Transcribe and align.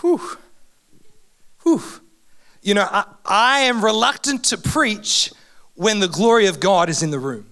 Whew. 0.00 0.20
Whew. 1.62 1.82
You 2.62 2.74
know, 2.74 2.86
I, 2.90 3.04
I 3.24 3.60
am 3.60 3.84
reluctant 3.84 4.44
to 4.44 4.58
preach 4.58 5.32
when 5.74 6.00
the 6.00 6.08
glory 6.08 6.46
of 6.46 6.60
God 6.60 6.88
is 6.88 7.02
in 7.02 7.10
the 7.10 7.18
room. 7.18 7.46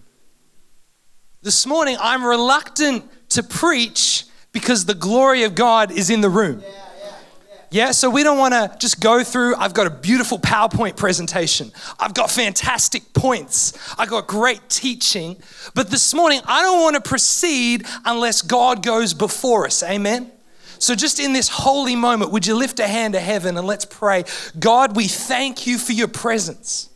This 1.43 1.67
morning, 1.67 1.97
I'm 2.01 2.25
reluctant 2.25 3.05
to 3.31 3.43
preach 3.43 4.25
because 4.53 4.85
the 4.85 4.95
glory 4.95 5.45
of 5.45 5.55
God 5.55 5.91
is 5.91 6.11
in 6.11 6.21
the 6.21 6.31
room. 6.31 6.63
Yeah, 7.71 7.91
so 7.91 8.09
we 8.09 8.23
don't 8.23 8.39
want 8.39 8.55
to 8.55 8.75
just 8.79 9.01
go 9.01 9.25
through. 9.25 9.57
I've 9.57 9.75
got 9.75 9.87
a 9.87 9.91
beautiful 9.91 10.39
PowerPoint 10.39 10.97
presentation. 10.97 11.73
I've 11.99 12.15
got 12.15 12.31
fantastic 12.31 13.13
points. 13.13 13.77
I've 13.99 14.09
got 14.09 14.29
great 14.29 14.69
teaching. 14.69 15.37
But 15.75 15.91
this 15.91 16.15
morning, 16.15 16.41
I 16.47 16.63
don't 16.63 16.81
want 16.81 16.95
to 16.95 17.03
proceed 17.03 17.85
unless 18.05 18.43
God 18.43 18.85
goes 18.85 19.15
before 19.15 19.67
us. 19.67 19.83
Amen? 19.83 20.31
So, 20.79 20.95
just 20.95 21.19
in 21.19 21.33
this 21.33 21.49
holy 21.49 21.97
moment, 21.97 22.33
would 22.33 22.47
you 22.47 22.55
lift 22.55 22.81
a 22.81 22.87
hand 22.87 23.15
to 23.15 23.21
heaven 23.21 23.57
and 23.57 23.67
let's 23.67 23.85
pray? 23.85 24.25
God, 24.59 24.97
we 24.97 25.09
thank 25.09 25.67
you 25.67 25.79
for 25.79 25.93
your 25.93 26.09
presence. 26.09 26.91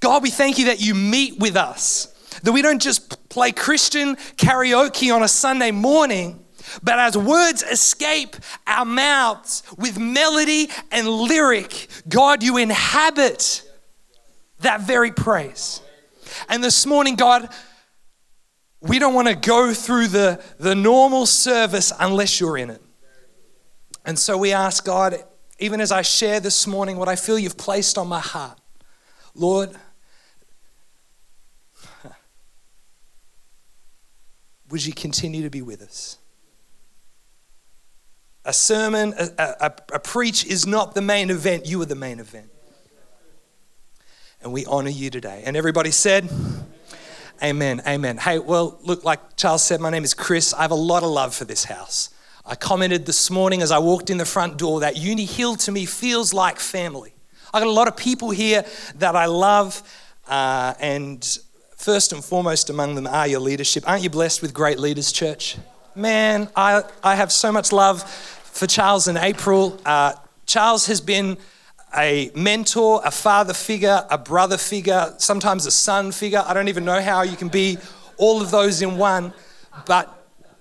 God, 0.00 0.22
we 0.22 0.30
thank 0.30 0.58
you 0.58 0.66
that 0.66 0.80
you 0.80 0.94
meet 0.94 1.38
with 1.38 1.56
us, 1.56 2.06
that 2.42 2.52
we 2.52 2.62
don't 2.62 2.80
just 2.80 3.28
play 3.28 3.52
Christian 3.52 4.16
karaoke 4.36 5.14
on 5.14 5.22
a 5.22 5.28
Sunday 5.28 5.70
morning, 5.70 6.44
but 6.82 6.98
as 6.98 7.16
words 7.16 7.62
escape 7.62 8.36
our 8.66 8.84
mouths 8.84 9.62
with 9.76 9.98
melody 9.98 10.68
and 10.92 11.08
lyric, 11.08 11.88
God, 12.08 12.42
you 12.42 12.58
inhabit 12.58 13.62
that 14.60 14.82
very 14.82 15.10
praise. 15.10 15.80
And 16.48 16.62
this 16.62 16.86
morning, 16.86 17.16
God, 17.16 17.48
we 18.80 18.98
don't 18.98 19.14
want 19.14 19.28
to 19.28 19.34
go 19.34 19.74
through 19.74 20.08
the, 20.08 20.42
the 20.58 20.74
normal 20.74 21.26
service 21.26 21.92
unless 21.98 22.40
you're 22.40 22.56
in 22.56 22.70
it. 22.70 22.82
And 24.04 24.18
so 24.18 24.38
we 24.38 24.52
ask 24.52 24.84
God, 24.84 25.22
even 25.58 25.80
as 25.80 25.90
I 25.90 26.02
share 26.02 26.38
this 26.40 26.66
morning 26.66 26.96
what 26.96 27.08
I 27.08 27.16
feel 27.16 27.38
you've 27.38 27.56
placed 27.56 27.98
on 27.98 28.08
my 28.08 28.20
heart, 28.20 28.58
Lord, 29.34 29.70
would 34.70 34.86
you 34.86 34.92
continue 34.92 35.42
to 35.42 35.50
be 35.50 35.62
with 35.62 35.82
us? 35.82 36.18
A 38.44 38.52
sermon, 38.52 39.12
a, 39.18 39.30
a, 39.38 39.72
a, 39.92 39.98
preach 39.98 40.46
is 40.46 40.66
not 40.66 40.94
the 40.94 41.02
main 41.02 41.28
event, 41.28 41.66
you 41.66 41.82
are 41.82 41.86
the 41.86 41.94
main 41.94 42.20
event. 42.20 42.50
And 44.40 44.52
we 44.52 44.64
honor 44.66 44.88
you 44.90 45.10
today. 45.10 45.42
And 45.44 45.56
everybody 45.56 45.90
said, 45.90 46.30
Amen, 47.40 47.80
amen. 47.86 48.16
Hey, 48.16 48.40
well, 48.40 48.80
look, 48.82 49.04
like 49.04 49.36
Charles 49.36 49.62
said, 49.62 49.80
my 49.80 49.90
name 49.90 50.02
is 50.02 50.12
Chris. 50.12 50.52
I 50.52 50.62
have 50.62 50.72
a 50.72 50.74
lot 50.74 51.04
of 51.04 51.10
love 51.10 51.32
for 51.32 51.44
this 51.44 51.64
house. 51.64 52.10
I 52.44 52.56
commented 52.56 53.06
this 53.06 53.30
morning 53.30 53.62
as 53.62 53.70
I 53.70 53.78
walked 53.78 54.10
in 54.10 54.18
the 54.18 54.24
front 54.24 54.56
door 54.56 54.80
that 54.80 54.96
Uni 54.96 55.24
Hill 55.24 55.54
to 55.56 55.70
me 55.70 55.86
feels 55.86 56.34
like 56.34 56.58
family. 56.58 57.14
I 57.54 57.60
got 57.60 57.68
a 57.68 57.72
lot 57.72 57.86
of 57.86 57.96
people 57.96 58.30
here 58.30 58.64
that 58.96 59.14
I 59.14 59.26
love, 59.26 59.82
uh, 60.26 60.74
and 60.80 61.24
first 61.76 62.12
and 62.12 62.24
foremost 62.24 62.70
among 62.70 62.96
them 62.96 63.06
are 63.06 63.28
your 63.28 63.40
leadership. 63.40 63.88
Aren't 63.88 64.02
you 64.02 64.10
blessed 64.10 64.42
with 64.42 64.52
great 64.52 64.80
leaders, 64.80 65.12
church? 65.12 65.58
Man, 65.94 66.48
I, 66.56 66.82
I 67.04 67.14
have 67.14 67.30
so 67.30 67.52
much 67.52 67.70
love 67.70 68.02
for 68.02 68.66
Charles 68.66 69.06
and 69.06 69.16
April. 69.16 69.80
Uh, 69.86 70.14
Charles 70.46 70.86
has 70.86 71.00
been 71.00 71.38
a 71.96 72.30
mentor, 72.34 73.00
a 73.04 73.10
father 73.10 73.54
figure, 73.54 74.04
a 74.10 74.18
brother 74.18 74.58
figure, 74.58 75.14
sometimes 75.18 75.66
a 75.66 75.70
son 75.70 76.12
figure. 76.12 76.42
I 76.46 76.54
don't 76.54 76.68
even 76.68 76.84
know 76.84 77.00
how 77.00 77.22
you 77.22 77.36
can 77.36 77.48
be 77.48 77.78
all 78.16 78.42
of 78.42 78.50
those 78.50 78.82
in 78.82 78.98
one. 78.98 79.32
But 79.86 80.14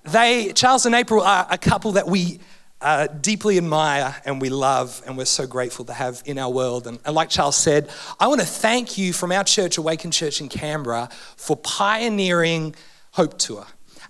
they, 0.03 0.53
Charles 0.53 0.85
and 0.85 0.95
April, 0.95 1.21
are 1.21 1.47
a 1.49 1.57
couple 1.57 1.93
that 1.93 2.07
we 2.07 2.39
uh, 2.79 3.07
deeply 3.07 3.57
admire 3.57 4.15
and 4.25 4.39
we 4.39 4.49
love 4.49 5.01
and 5.05 5.17
we're 5.17 5.25
so 5.25 5.47
grateful 5.47 5.85
to 5.85 5.93
have 5.93 6.21
in 6.25 6.37
our 6.37 6.49
world. 6.51 6.87
And, 6.87 6.99
and 7.05 7.15
like 7.15 7.29
Charles 7.29 7.57
said, 7.57 7.89
I 8.19 8.27
want 8.27 8.39
to 8.39 8.47
thank 8.47 8.97
you 8.97 9.13
from 9.13 9.31
our 9.31 9.43
church, 9.43 9.77
Awaken 9.77 10.11
Church 10.11 10.41
in 10.41 10.49
Canberra, 10.49 11.09
for 11.35 11.57
pioneering 11.57 12.75
Hope 13.11 13.37
Tour. 13.37 13.65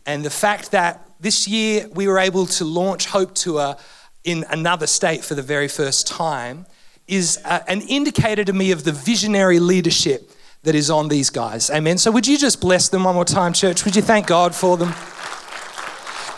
And 0.05 0.23
the 0.23 0.29
fact 0.29 0.71
that 0.71 1.03
this 1.19 1.47
year 1.47 1.87
we 1.93 2.07
were 2.07 2.19
able 2.19 2.45
to 2.45 2.65
launch 2.65 3.07
Hope 3.07 3.33
Tour 3.33 3.77
in 4.23 4.43
another 4.49 4.87
state 4.87 5.23
for 5.23 5.35
the 5.35 5.41
very 5.41 5.69
first 5.69 6.07
time 6.07 6.65
is 7.07 7.39
uh, 7.45 7.59
an 7.67 7.81
indicator 7.81 8.43
to 8.43 8.53
me 8.53 8.71
of 8.71 8.83
the 8.83 8.91
visionary 8.91 9.59
leadership 9.59 10.31
that 10.63 10.75
is 10.75 10.89
on 10.89 11.07
these 11.07 11.29
guys. 11.29 11.69
Amen. 11.69 11.97
So 11.97 12.11
would 12.11 12.27
you 12.27 12.37
just 12.37 12.59
bless 12.59 12.89
them 12.89 13.05
one 13.05 13.15
more 13.15 13.25
time, 13.25 13.53
church? 13.53 13.85
Would 13.85 13.95
you 13.95 14.01
thank 14.01 14.27
God 14.27 14.53
for 14.53 14.77
them? 14.77 14.93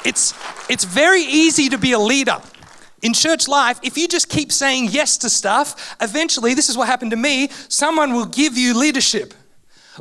It's 0.05 0.33
it's 0.69 0.83
very 0.83 1.23
easy 1.23 1.69
to 1.69 1.77
be 1.77 1.93
a 1.93 1.99
leader. 1.99 2.37
In 3.01 3.13
church 3.13 3.47
life, 3.47 3.79
if 3.81 3.97
you 3.97 4.07
just 4.07 4.29
keep 4.29 4.51
saying 4.51 4.89
yes 4.91 5.17
to 5.19 5.29
stuff, 5.29 5.95
eventually, 6.01 6.53
this 6.53 6.69
is 6.69 6.77
what 6.77 6.87
happened 6.87 7.11
to 7.11 7.17
me, 7.17 7.49
someone 7.69 8.13
will 8.13 8.25
give 8.25 8.57
you 8.57 8.77
leadership. 8.77 9.33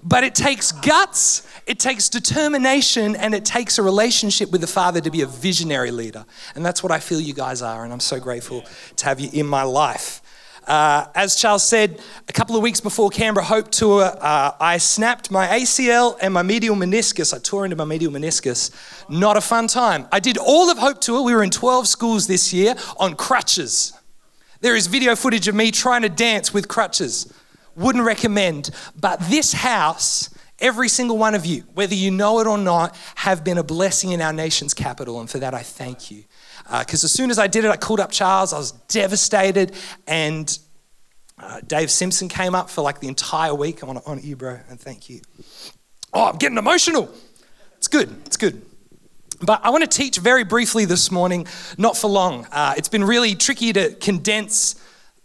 But 0.03 0.25
it 0.25 0.34
takes 0.34 0.73
guts, 0.73 1.47
it 1.67 1.78
takes 1.78 2.09
determination, 2.09 3.17
and 3.17 3.34
it 3.34 3.45
takes 3.45 3.78
a 3.78 3.83
relationship 3.83 4.51
with 4.51 4.61
the 4.61 4.67
Father 4.67 5.01
to 5.01 5.11
be 5.11 5.23
a 5.23 5.27
visionary 5.27 5.91
leader. 5.91 6.27
And 6.55 6.67
that's 6.67 6.83
what 6.83 6.93
I 6.93 6.99
feel 6.99 7.21
you 7.21 7.34
guys 7.34 7.62
are, 7.62 7.84
and 7.84 7.93
I'm 7.93 8.01
so 8.01 8.21
grateful 8.21 8.65
to 8.97 9.05
have 9.05 9.21
you 9.21 9.31
in 9.33 9.47
my 9.47 9.62
life. 9.62 10.21
Uh, 10.69 11.06
as 11.15 11.34
Charles 11.34 11.65
said, 11.65 11.99
a 12.29 12.33
couple 12.33 12.55
of 12.55 12.62
weeks 12.62 12.79
before 12.79 13.09
Canberra 13.09 13.47
Hope 13.47 13.71
Tour, 13.71 14.03
uh, 14.03 14.53
I 14.61 14.77
snapped 14.77 15.31
my 15.31 15.47
ACL 15.47 16.19
and 16.21 16.34
my 16.34 16.43
medial 16.43 16.77
meniscus. 16.77 17.33
I 17.33 17.39
tore 17.39 17.65
into 17.65 17.75
my 17.75 17.87
medial 17.87 18.12
meniscus. 18.12 18.71
Not 19.09 19.39
a 19.39 19.41
fun 19.41 19.67
time. 19.67 20.07
I 20.12 20.21
did 20.21 20.37
all 20.37 20.71
of 20.71 20.77
Hope 20.77 21.01
Tour. 21.01 21.23
We 21.23 21.34
were 21.34 21.43
in 21.43 21.49
12 21.49 21.89
schools 21.89 22.27
this 22.27 22.53
year 22.53 22.75
on 22.99 23.17
crutches. 23.17 23.95
There 24.61 24.77
is 24.77 24.89
video 24.89 25.17
footage 25.17 25.49
of 25.49 25.55
me 25.55 25.71
trying 25.71 26.03
to 26.03 26.11
dance 26.11 26.53
with 26.53 26.69
crutches. 26.69 27.33
Wouldn't 27.75 28.05
recommend. 28.05 28.69
But 28.95 29.21
this 29.21 29.55
house, 29.55 30.28
every 30.59 30.91
single 30.91 31.17
one 31.17 31.34
of 31.34 31.47
you, 31.47 31.62
whether 31.73 31.95
you 31.95 32.11
know 32.11 32.41
it 32.41 32.47
or 32.47 32.59
not, 32.59 32.95
have 33.15 33.43
been 33.43 33.57
a 33.57 33.65
blessing 33.65 34.12
in 34.12 34.21
our 34.21 34.34
nation's 34.34 34.75
capital. 34.75 35.19
And 35.19 35.31
for 35.31 35.39
that, 35.39 35.55
I 35.55 35.62
thank 35.62 36.11
you 36.11 36.25
because 36.69 37.03
uh, 37.03 37.06
as 37.06 37.12
soon 37.12 37.31
as 37.31 37.39
I 37.39 37.47
did 37.47 37.65
it, 37.65 37.71
I 37.71 37.77
called 37.77 38.01
up 38.01 38.11
Charles. 38.11 38.53
I 38.53 38.59
was 38.59 38.73
devastated, 38.73 39.75
and 40.06 40.59
uh, 41.39 41.61
Dave 41.67 41.91
Simpson 41.91 42.29
came 42.29 42.55
up 42.55 42.69
for 42.69 42.83
like 42.83 43.01
the 43.01 43.09
entire 43.09 43.55
week. 43.55 43.83
I 43.83 43.87
want 43.87 44.03
to 44.03 44.11
honor 44.11 44.21
you, 44.21 44.37
bro, 44.37 44.59
and 44.69 44.78
thank 44.78 45.09
you. 45.09 45.21
Oh, 46.12 46.28
I'm 46.28 46.37
getting 46.37 46.59
emotional. 46.59 47.11
It's 47.78 47.89
good. 47.89 48.15
It's 48.27 48.37
good. 48.37 48.62
But 49.41 49.61
I 49.65 49.71
want 49.71 49.83
to 49.83 49.89
teach 49.89 50.19
very 50.19 50.45
briefly 50.45 50.84
this 50.84 51.11
morning, 51.11 51.47
not 51.78 51.97
for 51.97 52.09
long. 52.09 52.47
Uh, 52.51 52.75
it's 52.77 52.89
been 52.89 53.05
really 53.05 53.34
tricky 53.34 53.73
to 53.73 53.95
condense 53.95 54.75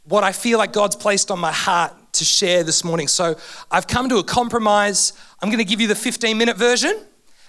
what 0.03 0.23
I 0.23 0.31
feel 0.31 0.59
like 0.59 0.71
God's 0.71 0.95
placed 0.95 1.31
on 1.31 1.39
my 1.39 1.51
heart 1.51 1.93
to 2.13 2.23
share 2.23 2.63
this 2.63 2.83
morning. 2.83 3.07
So 3.07 3.35
I've 3.71 3.87
come 3.87 4.07
to 4.09 4.17
a 4.17 4.23
compromise. 4.23 5.13
I'm 5.41 5.49
going 5.49 5.59
to 5.59 5.65
give 5.65 5.81
you 5.81 5.87
the 5.87 5.95
15 5.95 6.37
minute 6.37 6.57
version, 6.57 6.97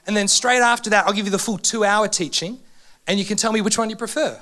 and 0.06 0.16
then 0.16 0.26
straight 0.26 0.62
after 0.62 0.90
that, 0.90 1.06
I'll 1.06 1.12
give 1.12 1.26
you 1.26 1.32
the 1.32 1.38
full 1.38 1.58
two 1.58 1.84
hour 1.84 2.08
teaching 2.08 2.58
and 3.06 3.18
you 3.18 3.24
can 3.24 3.36
tell 3.36 3.52
me 3.52 3.60
which 3.60 3.78
one 3.78 3.90
you 3.90 3.96
prefer. 3.96 4.40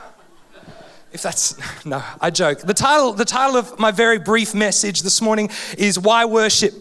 If 1.12 1.22
that's 1.22 1.56
no, 1.84 2.02
I 2.20 2.30
joke. 2.30 2.60
The 2.60 2.74
title, 2.74 3.12
the 3.12 3.24
title 3.24 3.56
of 3.56 3.78
my 3.78 3.90
very 3.90 4.18
brief 4.18 4.54
message 4.54 5.02
this 5.02 5.20
morning 5.20 5.50
is 5.76 5.98
Why 5.98 6.24
Worship? 6.24 6.74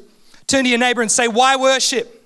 Turn 0.48 0.64
to 0.64 0.70
your 0.70 0.80
neighbor 0.80 1.02
and 1.02 1.12
say, 1.12 1.28
Why 1.28 1.56
worship? 1.56 2.18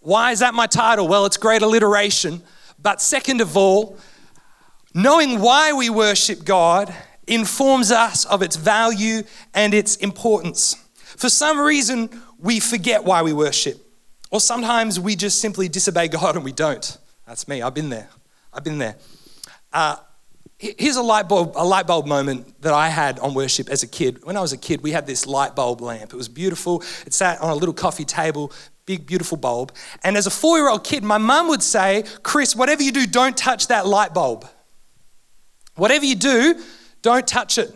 Why 0.00 0.30
is 0.30 0.38
that 0.38 0.54
my 0.54 0.66
title? 0.66 1.08
Well, 1.08 1.26
it's 1.26 1.36
great 1.36 1.62
alliteration. 1.62 2.42
But 2.80 3.00
second 3.00 3.40
of 3.40 3.56
all, 3.56 3.98
knowing 4.94 5.40
why 5.40 5.72
we 5.72 5.90
worship 5.90 6.44
God 6.44 6.94
informs 7.26 7.90
us 7.90 8.24
of 8.24 8.42
its 8.42 8.54
value 8.54 9.22
and 9.52 9.74
its 9.74 9.96
importance. 9.96 10.76
For 10.94 11.28
some 11.28 11.58
reason, 11.58 12.08
we 12.38 12.60
forget 12.60 13.02
why 13.04 13.22
we 13.22 13.32
worship, 13.32 13.84
or 14.30 14.40
sometimes 14.40 15.00
we 15.00 15.16
just 15.16 15.40
simply 15.40 15.68
disobey 15.68 16.08
God 16.08 16.36
and 16.36 16.44
we 16.44 16.52
don't. 16.52 16.96
That's 17.26 17.48
me. 17.48 17.62
I've 17.62 17.74
been 17.74 17.90
there. 17.90 18.08
I've 18.52 18.64
been 18.64 18.78
there. 18.78 18.96
Uh, 19.72 19.96
here's 20.58 20.96
a 20.96 21.02
light 21.02 21.28
bulb, 21.28 21.52
a 21.56 21.64
light 21.64 21.86
bulb 21.86 22.06
moment 22.06 22.62
that 22.62 22.72
I 22.72 22.88
had 22.88 23.18
on 23.18 23.34
worship 23.34 23.68
as 23.68 23.82
a 23.82 23.86
kid. 23.86 24.24
When 24.24 24.36
I 24.36 24.40
was 24.40 24.52
a 24.52 24.56
kid, 24.56 24.82
we 24.82 24.92
had 24.92 25.06
this 25.06 25.26
light 25.26 25.56
bulb 25.56 25.80
lamp. 25.80 26.12
It 26.12 26.16
was 26.16 26.28
beautiful. 26.28 26.82
It 27.04 27.12
sat 27.12 27.40
on 27.40 27.50
a 27.50 27.54
little 27.54 27.74
coffee 27.74 28.04
table, 28.04 28.52
big, 28.86 29.06
beautiful 29.06 29.36
bulb. 29.36 29.72
And 30.04 30.16
as 30.16 30.26
a 30.26 30.30
four-year-old 30.30 30.84
kid, 30.84 31.02
my 31.02 31.18
mum 31.18 31.48
would 31.48 31.62
say, 31.62 32.04
"Chris, 32.22 32.54
whatever 32.54 32.82
you 32.82 32.92
do, 32.92 33.06
don't 33.06 33.36
touch 33.36 33.66
that 33.66 33.86
light 33.86 34.14
bulb. 34.14 34.48
Whatever 35.74 36.04
you 36.04 36.14
do, 36.14 36.62
don't 37.02 37.26
touch 37.26 37.58
it." 37.58 37.74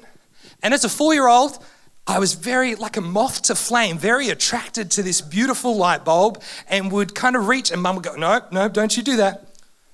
And 0.63 0.73
as 0.73 0.85
a 0.85 0.89
four-year-old, 0.89 1.59
I 2.11 2.19
was 2.19 2.35
very 2.35 2.75
like 2.75 2.97
a 2.97 3.01
moth 3.01 3.43
to 3.43 3.55
flame, 3.55 3.97
very 3.97 4.31
attracted 4.31 4.91
to 4.93 5.03
this 5.03 5.21
beautiful 5.21 5.77
light 5.77 6.05
bulb 6.05 6.43
and 6.69 6.91
would 6.91 7.15
kind 7.15 7.37
of 7.37 7.47
reach, 7.47 7.71
and 7.71 7.81
mum 7.81 7.97
would 7.97 8.05
go, 8.05 8.17
No, 8.17 8.41
no, 8.51 8.69
don't 8.69 8.97
you 8.97 9.03
do 9.03 9.17
that. 9.19 9.47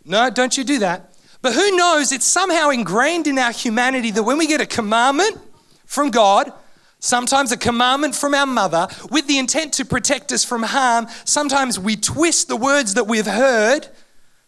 No, 0.04 0.30
don't 0.30 0.56
you 0.56 0.64
do 0.64 0.78
that. 0.78 1.14
But 1.42 1.52
who 1.52 1.76
knows, 1.76 2.12
it's 2.12 2.26
somehow 2.26 2.70
ingrained 2.70 3.26
in 3.26 3.38
our 3.38 3.52
humanity 3.52 4.10
that 4.12 4.22
when 4.22 4.38
we 4.38 4.46
get 4.46 4.60
a 4.60 4.66
commandment 4.66 5.38
from 5.84 6.10
God, 6.10 6.52
sometimes 7.00 7.52
a 7.52 7.56
commandment 7.56 8.14
from 8.14 8.34
our 8.34 8.46
mother, 8.46 8.88
with 9.10 9.26
the 9.26 9.38
intent 9.38 9.74
to 9.74 9.84
protect 9.84 10.32
us 10.32 10.44
from 10.44 10.62
harm, 10.62 11.06
sometimes 11.26 11.78
we 11.78 11.96
twist 11.96 12.48
the 12.48 12.56
words 12.56 12.94
that 12.94 13.06
we've 13.06 13.26
heard 13.26 13.88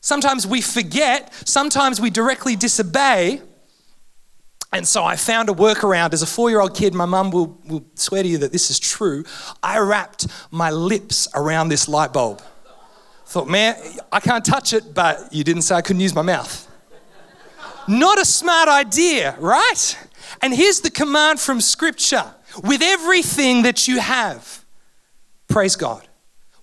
Sometimes 0.01 0.47
we 0.47 0.61
forget. 0.61 1.33
Sometimes 1.47 2.01
we 2.01 2.11
directly 2.11 2.57
disobey. 2.57 3.43
And 4.73 4.87
so 4.87 5.03
I 5.05 5.17
found 5.17 5.49
a 5.49 5.53
workaround. 5.53 6.13
As 6.13 6.23
a 6.23 6.27
four 6.27 6.51
year 6.51 6.61
old 6.61 6.75
kid, 6.75 6.95
my 6.95 7.07
mum 7.07 7.31
will, 7.31 7.59
will 7.67 7.85
swear 7.95 8.23
to 8.23 8.29
you 8.29 8.39
that 8.39 8.53
this 8.53 8.71
is 8.71 8.79
true. 8.79 9.25
I 9.63 9.79
wrapped 9.79 10.27
my 10.51 10.71
lips 10.71 11.27
around 11.35 11.69
this 11.69 11.89
light 11.89 12.13
bulb. 12.13 12.43
Thought, 13.25 13.49
man, 13.49 13.77
I 14.11 14.21
can't 14.21 14.45
touch 14.45 14.73
it, 14.73 14.95
but 14.95 15.33
you 15.33 15.45
didn't 15.45 15.63
say 15.63 15.75
I 15.75 15.83
couldn't 15.83 16.01
use 16.01 16.15
my 16.15 16.23
mouth. 16.23 16.67
Not 17.87 18.21
a 18.21 18.25
smart 18.25 18.69
idea, 18.69 19.37
right? 19.39 19.99
And 20.43 20.55
here's 20.55 20.81
the 20.81 20.91
command 20.91 21.41
from 21.41 21.61
Scripture 21.61 22.35
with 22.63 22.83
everything 22.83 23.63
that 23.63 23.89
you 23.89 24.01
have, 24.01 24.65
praise 25.49 25.77
God, 25.77 26.07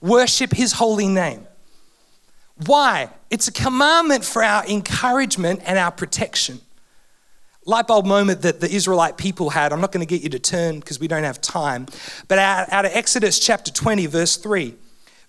worship 0.01 0.53
His 0.53 0.73
holy 0.73 1.07
name. 1.07 1.47
Why? 2.65 3.09
It's 3.29 3.47
a 3.47 3.51
commandment 3.51 4.23
for 4.23 4.43
our 4.43 4.65
encouragement 4.65 5.61
and 5.65 5.77
our 5.77 5.91
protection. 5.91 6.61
Light 7.65 7.87
bulb 7.87 8.05
moment 8.05 8.43
that 8.43 8.59
the 8.59 8.69
Israelite 8.69 9.17
people 9.17 9.49
had. 9.49 9.73
I'm 9.73 9.81
not 9.81 9.91
going 9.91 10.05
to 10.05 10.09
get 10.09 10.21
you 10.21 10.29
to 10.29 10.39
turn 10.39 10.79
because 10.79 10.99
we 10.99 11.07
don't 11.07 11.23
have 11.23 11.41
time. 11.41 11.87
But 12.27 12.37
out, 12.37 12.85
of 12.85 12.91
Exodus 12.93 13.39
chapter 13.39 13.71
20, 13.71 14.05
verse 14.05 14.37
3, 14.37 14.75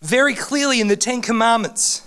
very 0.02 0.34
clearly 0.34 0.80
in 0.80 0.88
the 0.88 0.96
Ten 0.96 1.22
Commandments, 1.22 2.06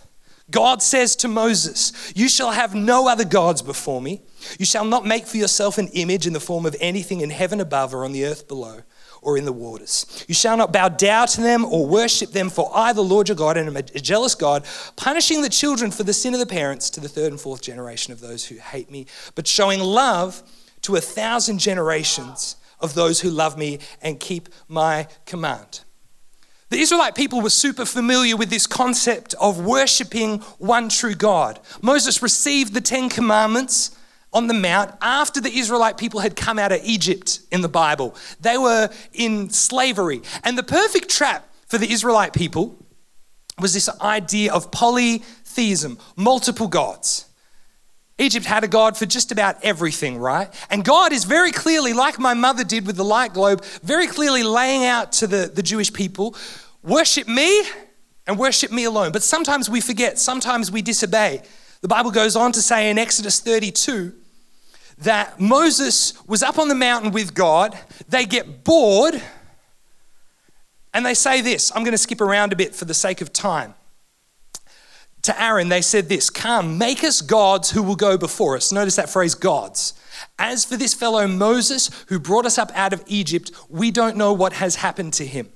God 0.51 0.83
says 0.83 1.15
to 1.17 1.27
Moses, 1.27 2.13
You 2.15 2.29
shall 2.29 2.51
have 2.51 2.75
no 2.75 3.07
other 3.07 3.25
gods 3.25 3.63
before 3.63 4.01
me. 4.01 4.21
You 4.59 4.65
shall 4.65 4.85
not 4.85 5.05
make 5.05 5.25
for 5.25 5.37
yourself 5.37 5.79
an 5.79 5.87
image 5.89 6.27
in 6.27 6.33
the 6.33 6.39
form 6.39 6.65
of 6.65 6.75
anything 6.79 7.21
in 7.21 7.31
heaven 7.31 7.59
above 7.59 7.93
or 7.93 8.05
on 8.05 8.11
the 8.11 8.25
earth 8.25 8.47
below 8.47 8.81
or 9.21 9.38
in 9.38 9.45
the 9.45 9.51
waters. 9.51 10.25
You 10.27 10.33
shall 10.33 10.57
not 10.57 10.71
bow 10.71 10.89
down 10.89 11.27
to 11.27 11.42
them 11.42 11.66
or 11.66 11.86
worship 11.86 12.31
them, 12.31 12.50
for 12.50 12.71
I, 12.74 12.94
the 12.94 13.01
Lord 13.01 13.27
your 13.27 13.36
God, 13.36 13.57
am 13.57 13.75
a 13.75 13.81
jealous 13.83 14.36
God, 14.36 14.66
punishing 14.95 15.42
the 15.42 15.50
children 15.50 15.92
for 15.92 16.04
the 16.04 16.13
sin 16.13 16.33
of 16.33 16.39
the 16.39 16.45
parents 16.45 16.89
to 16.92 17.00
the 17.00 17.10
third 17.10 17.31
and 17.31 17.39
fourth 17.39 17.62
generation 17.62 18.13
of 18.13 18.19
those 18.19 18.45
who 18.45 18.56
hate 18.56 18.89
me, 18.89 19.07
but 19.36 19.48
showing 19.48 19.80
love 19.80 20.44
to 20.81 20.95
a 20.95 21.01
thousand 21.01 21.60
generations 21.60 22.56
of 22.80 22.94
those 22.94 23.21
who 23.21 23.30
love 23.30 23.57
me 23.57 23.80
and 24.01 24.19
keep 24.19 24.50
my 24.68 25.07
command. 25.25 25.81
The 26.69 26.80
Israelite 26.80 27.15
people 27.15 27.42
were 27.42 27.50
super 27.50 27.83
familiar 27.83 28.38
with 28.38 28.51
this 28.51 28.68
concept 28.68 29.33
of 29.42 29.65
worshiping 29.65 30.39
one 30.60 30.89
true 30.89 31.15
God. 31.15 31.60
Moses 31.81 32.22
received 32.22 32.74
the 32.74 32.81
Ten 32.81 33.10
Commandments 33.10 33.98
on 34.31 34.47
the 34.47 34.53
mount 34.53 34.93
after 35.01 35.41
the 35.41 35.51
Israelite 35.51 35.97
people 35.97 36.19
had 36.19 36.35
come 36.35 36.59
out 36.59 36.71
of 36.71 36.81
Egypt 36.83 37.39
in 37.51 37.61
the 37.61 37.69
Bible. 37.69 38.15
They 38.41 38.57
were 38.57 38.89
in 39.13 39.49
slavery. 39.49 40.21
And 40.43 40.57
the 40.57 40.63
perfect 40.63 41.09
trap 41.09 41.51
for 41.67 41.77
the 41.77 41.91
Israelite 41.91 42.33
people 42.33 42.77
was 43.59 43.73
this 43.73 43.89
idea 44.01 44.53
of 44.53 44.71
polytheism, 44.71 45.97
multiple 46.15 46.67
gods. 46.67 47.25
Egypt 48.17 48.45
had 48.45 48.63
a 48.63 48.67
God 48.67 48.97
for 48.97 49.05
just 49.05 49.31
about 49.31 49.63
everything, 49.63 50.17
right? 50.17 50.53
And 50.69 50.83
God 50.83 51.13
is 51.13 51.23
very 51.23 51.51
clearly, 51.51 51.93
like 51.93 52.19
my 52.19 52.33
mother 52.33 52.65
did 52.65 52.85
with 52.85 52.97
the 52.97 53.05
light 53.05 53.33
globe, 53.33 53.63
very 53.81 54.07
clearly 54.07 54.43
laying 54.43 54.83
out 54.83 55.13
to 55.13 55.27
the, 55.27 55.49
the 55.53 55.63
Jewish 55.63 55.91
people 55.91 56.35
worship 56.83 57.27
me 57.27 57.63
and 58.27 58.37
worship 58.37 58.71
me 58.71 58.83
alone. 58.83 59.11
But 59.11 59.23
sometimes 59.23 59.69
we 59.69 59.79
forget, 59.79 60.19
sometimes 60.19 60.69
we 60.69 60.81
disobey. 60.81 61.41
The 61.81 61.87
Bible 61.87 62.11
goes 62.11 62.35
on 62.35 62.51
to 62.51 62.61
say 62.61 62.89
in 62.89 62.97
Exodus 62.97 63.39
32 63.39 64.13
that 65.00 65.40
Moses 65.40 66.13
was 66.28 66.44
up 66.44 66.57
on 66.60 66.68
the 66.68 66.75
mountain 66.75 67.12
with 67.12 67.34
God. 67.34 67.78
They 68.07 68.25
get 68.25 68.63
bored 68.63 69.22
and 70.94 71.06
they 71.06 71.13
say 71.13 71.42
this. 71.42 71.72
I'm 71.75 71.84
going 71.84 71.94
to 71.94 71.98
skip 71.98 72.22
around 72.22 72.51
a 72.54 72.56
bit 72.56 72.75
for 72.75 72.86
the 72.86 72.94
sake 72.94 73.22
of 73.22 73.31
time. 73.31 73.75
To 75.24 75.42
Aaron, 75.42 75.69
they 75.69 75.81
said 75.81 76.10
this 76.10 76.30
Come, 76.30 76.78
make 76.78 77.04
us 77.04 77.22
gods 77.22 77.72
who 77.72 77.84
will 77.84 77.96
go 77.96 78.18
before 78.18 78.56
us. 78.56 78.72
Notice 78.72 78.96
that 78.96 79.10
phrase, 79.10 79.36
gods. 79.36 79.94
As 80.38 80.66
for 80.66 80.75
this 80.75 80.94
fellow 80.94 81.28
Moses 81.28 81.90
who 82.07 82.19
brought 82.19 82.46
us 82.46 82.57
up 82.57 82.72
out 82.74 82.94
of 82.94 83.04
Egypt, 83.07 83.51
we 83.69 83.92
don't 83.92 84.18
know 84.18 84.34
what 84.34 84.54
has 84.54 84.75
happened 84.75 85.13
to 85.13 85.25
him. 85.25 85.50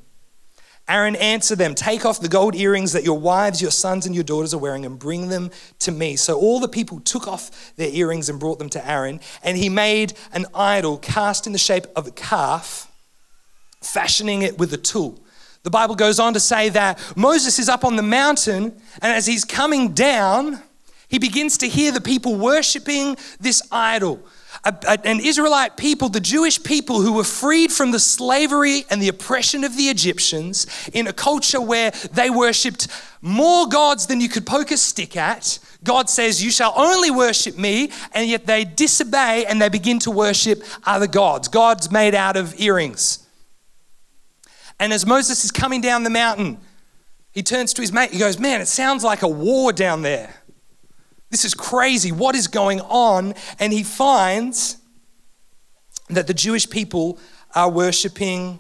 Aaron 0.88 1.16
answered 1.16 1.60
them, 1.60 1.76
Take 1.76 2.06
off 2.06 2.20
the 2.20 2.28
gold 2.28 2.56
earrings 2.56 2.92
that 2.92 3.06
your 3.06 3.18
wives, 3.18 3.62
your 3.62 3.72
sons, 3.72 4.06
and 4.06 4.14
your 4.14 4.24
daughters 4.24 4.54
are 4.54 4.58
wearing 4.58 4.86
and 4.86 5.00
bring 5.00 5.30
them 5.30 5.50
to 5.80 5.92
me. 5.92 6.18
So 6.18 6.38
all 6.38 6.60
the 6.60 6.68
people 6.68 7.00
took 7.00 7.28
off 7.28 7.74
their 7.78 7.90
earrings 7.90 8.28
and 8.28 8.40
brought 8.40 8.60
them 8.60 8.70
to 8.70 8.90
Aaron, 8.90 9.22
and 9.44 9.58
he 9.58 9.70
made 9.70 10.14
an 10.34 10.46
idol 10.54 10.98
cast 10.98 11.48
in 11.48 11.54
the 11.54 11.60
shape 11.60 11.86
of 11.96 12.08
a 12.08 12.12
calf, 12.12 12.92
fashioning 13.82 14.42
it 14.42 14.58
with 14.58 14.74
a 14.74 14.78
tool. 14.78 15.20
The 15.64 15.70
Bible 15.70 15.96
goes 15.96 16.20
on 16.20 16.34
to 16.34 16.42
say 16.42 16.68
that 16.70 17.00
Moses 17.16 17.60
is 17.60 17.70
up 17.70 17.86
on 17.86 17.96
the 17.96 18.04
mountain, 18.04 18.64
and 19.02 19.14
as 19.14 19.26
he's 19.26 19.46
coming 19.46 19.94
down, 19.94 20.62
he 21.08 21.18
begins 21.18 21.58
to 21.60 21.70
hear 21.70 21.94
the 21.94 22.02
people 22.02 22.36
worshiping 22.36 23.16
this 23.40 23.62
idol 23.72 24.22
a, 24.64 24.74
a, 24.88 25.08
an 25.08 25.20
Israelite 25.20 25.76
people, 25.78 26.10
the 26.10 26.20
Jewish 26.20 26.62
people 26.64 27.02
who 27.02 27.14
were 27.14 27.24
freed 27.24 27.72
from 27.72 27.92
the 27.92 28.00
slavery 28.00 28.86
and 28.90 29.02
the 29.02 29.10
oppression 29.10 29.64
of 29.64 29.76
the 29.76 29.84
Egyptians 29.84 30.66
in 30.94 31.08
a 31.08 31.14
culture 31.14 31.60
where 31.60 31.92
they 32.14 32.30
worshipped 32.30 32.88
more 33.22 33.68
gods 33.68 34.08
than 34.08 34.22
you 34.22 34.30
could 34.30 34.46
poke 34.46 34.72
a 34.72 34.78
stick 34.78 35.18
at. 35.18 35.60
God 35.84 36.10
says, 36.10 36.44
You 36.44 36.52
shall 36.52 36.74
only 36.78 37.12
worship 37.12 37.58
me, 37.58 37.92
and 38.14 38.30
yet 38.30 38.46
they 38.46 38.64
disobey 38.64 39.46
and 39.46 39.62
they 39.62 39.70
begin 39.70 40.00
to 40.00 40.12
worship 40.12 40.64
other 40.86 41.08
gods, 41.08 41.48
gods 41.48 41.92
made 41.92 42.16
out 42.16 42.38
of 42.38 42.60
earrings. 42.60 43.28
And 44.80 44.94
as 44.94 45.06
Moses 45.06 45.44
is 45.44 45.52
coming 45.52 45.82
down 45.82 46.04
the 46.04 46.10
mountain, 46.10 46.58
he 47.32 47.44
turns 47.44 47.74
to 47.74 47.82
his 47.82 47.92
mate, 47.92 48.12
he 48.12 48.20
goes, 48.20 48.40
Man, 48.40 48.62
it 48.62 48.68
sounds 48.68 49.04
like 49.04 49.24
a 49.24 49.28
war 49.28 49.74
down 49.74 50.04
there. 50.04 50.43
This 51.34 51.46
is 51.46 51.56
crazy. 51.56 52.12
What 52.12 52.36
is 52.36 52.48
going 52.48 52.80
on? 52.82 53.34
And 53.58 53.74
he 53.74 53.82
finds 53.82 54.78
that 56.08 56.28
the 56.28 56.34
Jewish 56.36 56.70
people 56.70 57.18
are 57.56 57.72
worshiping 57.72 58.60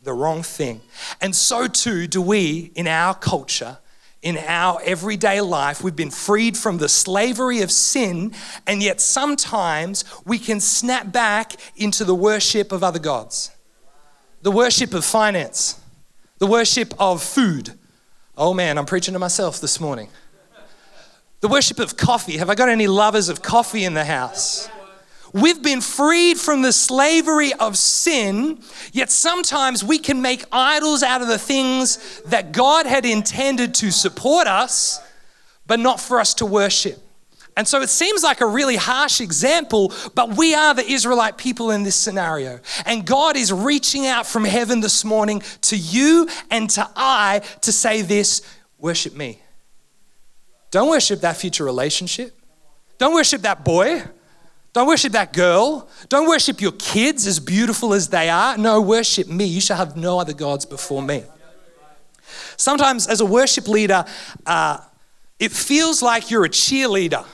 the 0.00 0.14
wrong 0.14 0.42
thing. 0.42 0.80
And 1.20 1.36
so 1.36 1.68
too 1.68 2.06
do 2.06 2.22
we 2.22 2.72
in 2.74 2.86
our 2.88 3.14
culture, 3.14 3.76
in 4.22 4.38
our 4.38 4.80
everyday 4.86 5.42
life. 5.42 5.84
We've 5.84 5.94
been 5.94 6.10
freed 6.10 6.56
from 6.56 6.78
the 6.78 6.88
slavery 6.88 7.60
of 7.60 7.70
sin, 7.70 8.32
and 8.66 8.82
yet 8.82 9.02
sometimes 9.02 10.06
we 10.24 10.38
can 10.38 10.60
snap 10.60 11.12
back 11.12 11.56
into 11.76 12.04
the 12.04 12.14
worship 12.14 12.72
of 12.72 12.82
other 12.82 12.98
gods, 12.98 13.50
the 14.40 14.50
worship 14.50 14.94
of 14.94 15.04
finance, 15.04 15.78
the 16.38 16.46
worship 16.46 16.94
of 16.98 17.22
food. 17.22 17.74
Oh 18.34 18.54
man, 18.54 18.78
I'm 18.78 18.86
preaching 18.86 19.12
to 19.12 19.18
myself 19.18 19.60
this 19.60 19.78
morning. 19.78 20.08
The 21.40 21.48
worship 21.48 21.78
of 21.78 21.96
coffee. 21.96 22.38
Have 22.38 22.50
I 22.50 22.54
got 22.54 22.68
any 22.68 22.86
lovers 22.86 23.28
of 23.28 23.42
coffee 23.42 23.84
in 23.84 23.94
the 23.94 24.04
house? 24.04 24.68
We've 25.32 25.62
been 25.62 25.82
freed 25.82 26.38
from 26.38 26.62
the 26.62 26.72
slavery 26.72 27.52
of 27.52 27.76
sin, 27.76 28.60
yet 28.92 29.10
sometimes 29.10 29.84
we 29.84 29.98
can 29.98 30.22
make 30.22 30.44
idols 30.50 31.02
out 31.02 31.20
of 31.20 31.28
the 31.28 31.38
things 31.38 32.22
that 32.22 32.52
God 32.52 32.86
had 32.86 33.04
intended 33.04 33.74
to 33.74 33.90
support 33.90 34.46
us, 34.46 34.98
but 35.66 35.78
not 35.78 36.00
for 36.00 36.20
us 36.20 36.32
to 36.34 36.46
worship. 36.46 37.02
And 37.56 37.66
so 37.66 37.80
it 37.80 37.88
seems 37.88 38.22
like 38.22 38.40
a 38.40 38.46
really 38.46 38.76
harsh 38.76 39.20
example, 39.20 39.92
but 40.14 40.36
we 40.36 40.54
are 40.54 40.74
the 40.74 40.86
Israelite 40.90 41.38
people 41.38 41.70
in 41.70 41.82
this 41.82 41.96
scenario. 41.96 42.60
And 42.84 43.06
God 43.06 43.36
is 43.36 43.52
reaching 43.52 44.06
out 44.06 44.26
from 44.26 44.44
heaven 44.44 44.80
this 44.80 45.04
morning 45.04 45.42
to 45.62 45.76
you 45.76 46.28
and 46.50 46.68
to 46.70 46.88
I 46.96 47.42
to 47.62 47.72
say 47.72 48.02
this 48.02 48.42
worship 48.78 49.14
me. 49.14 49.40
Don't 50.76 50.90
worship 50.90 51.22
that 51.22 51.38
future 51.38 51.64
relationship. 51.64 52.38
Don't 52.98 53.14
worship 53.14 53.40
that 53.40 53.64
boy. 53.64 54.02
Don't 54.74 54.86
worship 54.86 55.12
that 55.12 55.32
girl. 55.32 55.88
Don't 56.10 56.28
worship 56.28 56.60
your 56.60 56.72
kids 56.72 57.26
as 57.26 57.40
beautiful 57.40 57.94
as 57.94 58.08
they 58.08 58.28
are. 58.28 58.58
No, 58.58 58.82
worship 58.82 59.26
me. 59.26 59.46
You 59.46 59.62
shall 59.62 59.78
have 59.78 59.96
no 59.96 60.20
other 60.20 60.34
gods 60.34 60.66
before 60.66 61.00
me. 61.00 61.24
Sometimes, 62.58 63.06
as 63.06 63.22
a 63.22 63.24
worship 63.24 63.68
leader, 63.68 64.04
uh, 64.44 64.80
it 65.38 65.50
feels 65.50 66.02
like 66.02 66.30
you're 66.30 66.44
a 66.44 66.50
cheerleader. 66.50 67.24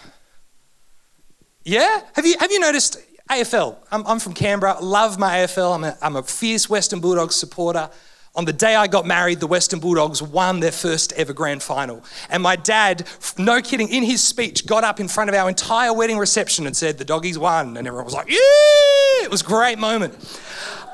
Yeah? 1.64 2.00
Have 2.12 2.24
you, 2.24 2.36
have 2.38 2.52
you 2.52 2.60
noticed 2.60 2.98
AFL? 3.28 3.74
I'm, 3.90 4.06
I'm 4.06 4.20
from 4.20 4.34
Canberra, 4.34 4.78
love 4.80 5.18
my 5.18 5.38
AFL. 5.38 5.74
I'm 5.74 5.82
a, 5.82 5.98
I'm 6.00 6.14
a 6.14 6.22
fierce 6.22 6.70
Western 6.70 7.00
Bulldogs 7.00 7.34
supporter. 7.34 7.90
On 8.34 8.46
the 8.46 8.52
day 8.52 8.74
I 8.74 8.86
got 8.86 9.06
married, 9.06 9.40
the 9.40 9.46
Western 9.46 9.78
Bulldogs 9.78 10.22
won 10.22 10.60
their 10.60 10.72
first 10.72 11.12
ever 11.12 11.34
grand 11.34 11.62
final. 11.62 12.02
And 12.30 12.42
my 12.42 12.56
dad, 12.56 13.06
no 13.36 13.60
kidding, 13.60 13.88
in 13.88 14.02
his 14.02 14.24
speech, 14.24 14.66
got 14.66 14.84
up 14.84 15.00
in 15.00 15.08
front 15.08 15.28
of 15.28 15.36
our 15.36 15.50
entire 15.50 15.92
wedding 15.92 16.16
reception 16.16 16.66
and 16.66 16.74
said, 16.74 16.96
The 16.96 17.04
doggies 17.04 17.38
won. 17.38 17.76
And 17.76 17.86
everyone 17.86 18.06
was 18.06 18.14
like, 18.14 18.30
Yeah! 18.30 19.24
It 19.24 19.30
was 19.30 19.42
a 19.42 19.44
great 19.44 19.78
moment. 19.78 20.14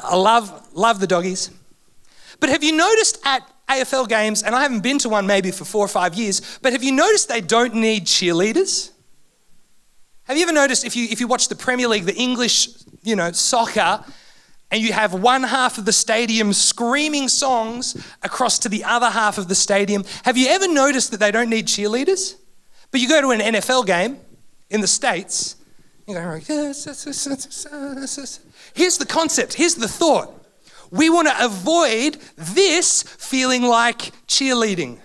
I 0.02 0.16
love, 0.16 0.68
love 0.74 0.98
the 0.98 1.06
doggies. 1.06 1.50
But 2.40 2.50
have 2.50 2.64
you 2.64 2.72
noticed 2.72 3.20
at 3.24 3.42
AFL 3.68 4.08
games, 4.08 4.42
and 4.42 4.54
I 4.54 4.62
haven't 4.62 4.80
been 4.80 4.98
to 4.98 5.08
one 5.08 5.26
maybe 5.26 5.50
for 5.50 5.64
four 5.64 5.84
or 5.84 5.88
five 5.88 6.14
years, 6.14 6.58
but 6.62 6.72
have 6.72 6.82
you 6.82 6.92
noticed 6.92 7.28
they 7.28 7.40
don't 7.40 7.74
need 7.74 8.06
cheerleaders? 8.06 8.90
Have 10.24 10.36
you 10.36 10.42
ever 10.42 10.52
noticed 10.52 10.84
if 10.84 10.96
you, 10.96 11.06
if 11.10 11.20
you 11.20 11.28
watch 11.28 11.48
the 11.48 11.54
Premier 11.54 11.88
League, 11.88 12.04
the 12.04 12.14
English, 12.14 12.68
you 13.02 13.16
know, 13.16 13.30
soccer, 13.32 14.04
and 14.70 14.82
you 14.82 14.92
have 14.92 15.14
one 15.14 15.42
half 15.44 15.78
of 15.78 15.84
the 15.84 15.92
stadium 15.92 16.52
screaming 16.52 17.28
songs 17.28 17.96
across 18.22 18.58
to 18.60 18.68
the 18.68 18.84
other 18.84 19.10
half 19.10 19.38
of 19.38 19.48
the 19.48 19.54
stadium. 19.54 20.04
Have 20.24 20.36
you 20.36 20.48
ever 20.48 20.68
noticed 20.68 21.10
that 21.10 21.20
they 21.20 21.30
don't 21.30 21.48
need 21.48 21.66
cheerleaders? 21.66 22.36
But 22.90 23.00
you 23.00 23.08
go 23.08 23.20
to 23.20 23.30
an 23.30 23.40
NFL 23.40 23.86
game 23.86 24.18
in 24.70 24.80
the 24.80 24.86
States, 24.86 25.56
you 26.06 26.14
go, 26.14 26.38
here's 28.74 28.98
the 28.98 29.06
concept, 29.06 29.54
here's 29.54 29.74
the 29.74 29.88
thought. 29.88 30.34
We 30.90 31.10
want 31.10 31.28
to 31.28 31.44
avoid 31.44 32.18
this 32.36 33.02
feeling 33.02 33.62
like 33.62 34.12
cheerleading. 34.26 35.00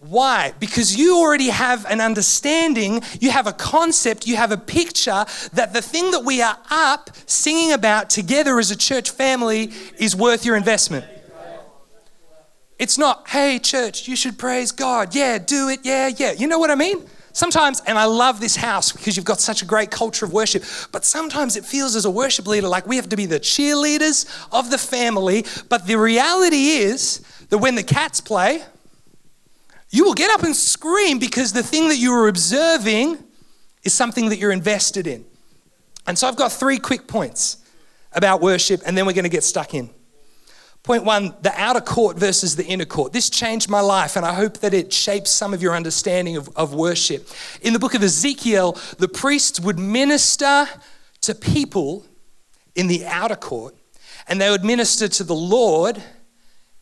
Why? 0.00 0.52
Because 0.60 0.96
you 0.96 1.18
already 1.18 1.48
have 1.48 1.84
an 1.86 2.00
understanding, 2.00 3.02
you 3.20 3.30
have 3.30 3.48
a 3.48 3.52
concept, 3.52 4.28
you 4.28 4.36
have 4.36 4.52
a 4.52 4.56
picture 4.56 5.24
that 5.54 5.72
the 5.72 5.82
thing 5.82 6.12
that 6.12 6.24
we 6.24 6.40
are 6.40 6.56
up 6.70 7.10
singing 7.26 7.72
about 7.72 8.08
together 8.08 8.60
as 8.60 8.70
a 8.70 8.76
church 8.76 9.10
family 9.10 9.72
is 9.98 10.14
worth 10.14 10.44
your 10.44 10.56
investment. 10.56 11.04
It's 12.78 12.96
not, 12.96 13.28
hey, 13.28 13.58
church, 13.58 14.06
you 14.06 14.14
should 14.14 14.38
praise 14.38 14.70
God. 14.70 15.16
Yeah, 15.16 15.38
do 15.38 15.68
it. 15.68 15.80
Yeah, 15.82 16.12
yeah. 16.16 16.30
You 16.30 16.46
know 16.46 16.60
what 16.60 16.70
I 16.70 16.76
mean? 16.76 17.04
Sometimes, 17.32 17.82
and 17.84 17.98
I 17.98 18.04
love 18.04 18.40
this 18.40 18.54
house 18.54 18.92
because 18.92 19.16
you've 19.16 19.26
got 19.26 19.40
such 19.40 19.62
a 19.62 19.64
great 19.64 19.90
culture 19.90 20.24
of 20.24 20.32
worship, 20.32 20.62
but 20.92 21.04
sometimes 21.04 21.56
it 21.56 21.64
feels 21.64 21.96
as 21.96 22.04
a 22.04 22.10
worship 22.10 22.46
leader 22.46 22.68
like 22.68 22.86
we 22.86 22.94
have 22.96 23.08
to 23.08 23.16
be 23.16 23.26
the 23.26 23.40
cheerleaders 23.40 24.26
of 24.52 24.70
the 24.70 24.78
family. 24.78 25.44
But 25.68 25.88
the 25.88 25.96
reality 25.96 26.68
is 26.68 27.20
that 27.48 27.58
when 27.58 27.74
the 27.74 27.82
cats 27.82 28.20
play, 28.20 28.62
you 29.90 30.04
will 30.04 30.14
get 30.14 30.30
up 30.30 30.42
and 30.42 30.54
scream 30.54 31.18
because 31.18 31.52
the 31.52 31.62
thing 31.62 31.88
that 31.88 31.96
you 31.96 32.12
are 32.12 32.28
observing 32.28 33.18
is 33.82 33.94
something 33.94 34.28
that 34.28 34.38
you're 34.38 34.52
invested 34.52 35.06
in. 35.06 35.24
And 36.06 36.18
so 36.18 36.28
I've 36.28 36.36
got 36.36 36.52
three 36.52 36.78
quick 36.78 37.06
points 37.06 37.58
about 38.12 38.40
worship, 38.40 38.82
and 38.86 38.96
then 38.96 39.06
we're 39.06 39.12
going 39.12 39.24
to 39.24 39.30
get 39.30 39.44
stuck 39.44 39.74
in. 39.74 39.90
Point 40.82 41.04
one 41.04 41.34
the 41.42 41.52
outer 41.54 41.80
court 41.80 42.16
versus 42.16 42.56
the 42.56 42.64
inner 42.64 42.84
court. 42.84 43.12
This 43.12 43.28
changed 43.28 43.68
my 43.68 43.80
life, 43.80 44.16
and 44.16 44.24
I 44.24 44.32
hope 44.32 44.58
that 44.58 44.72
it 44.72 44.92
shapes 44.92 45.30
some 45.30 45.52
of 45.52 45.60
your 45.60 45.74
understanding 45.74 46.36
of, 46.36 46.48
of 46.56 46.72
worship. 46.74 47.28
In 47.60 47.72
the 47.72 47.78
book 47.78 47.94
of 47.94 48.02
Ezekiel, 48.02 48.78
the 48.98 49.08
priests 49.08 49.60
would 49.60 49.78
minister 49.78 50.66
to 51.22 51.34
people 51.34 52.06
in 52.74 52.86
the 52.86 53.04
outer 53.04 53.36
court, 53.36 53.74
and 54.28 54.40
they 54.40 54.50
would 54.50 54.64
minister 54.64 55.08
to 55.08 55.24
the 55.24 55.34
Lord 55.34 56.02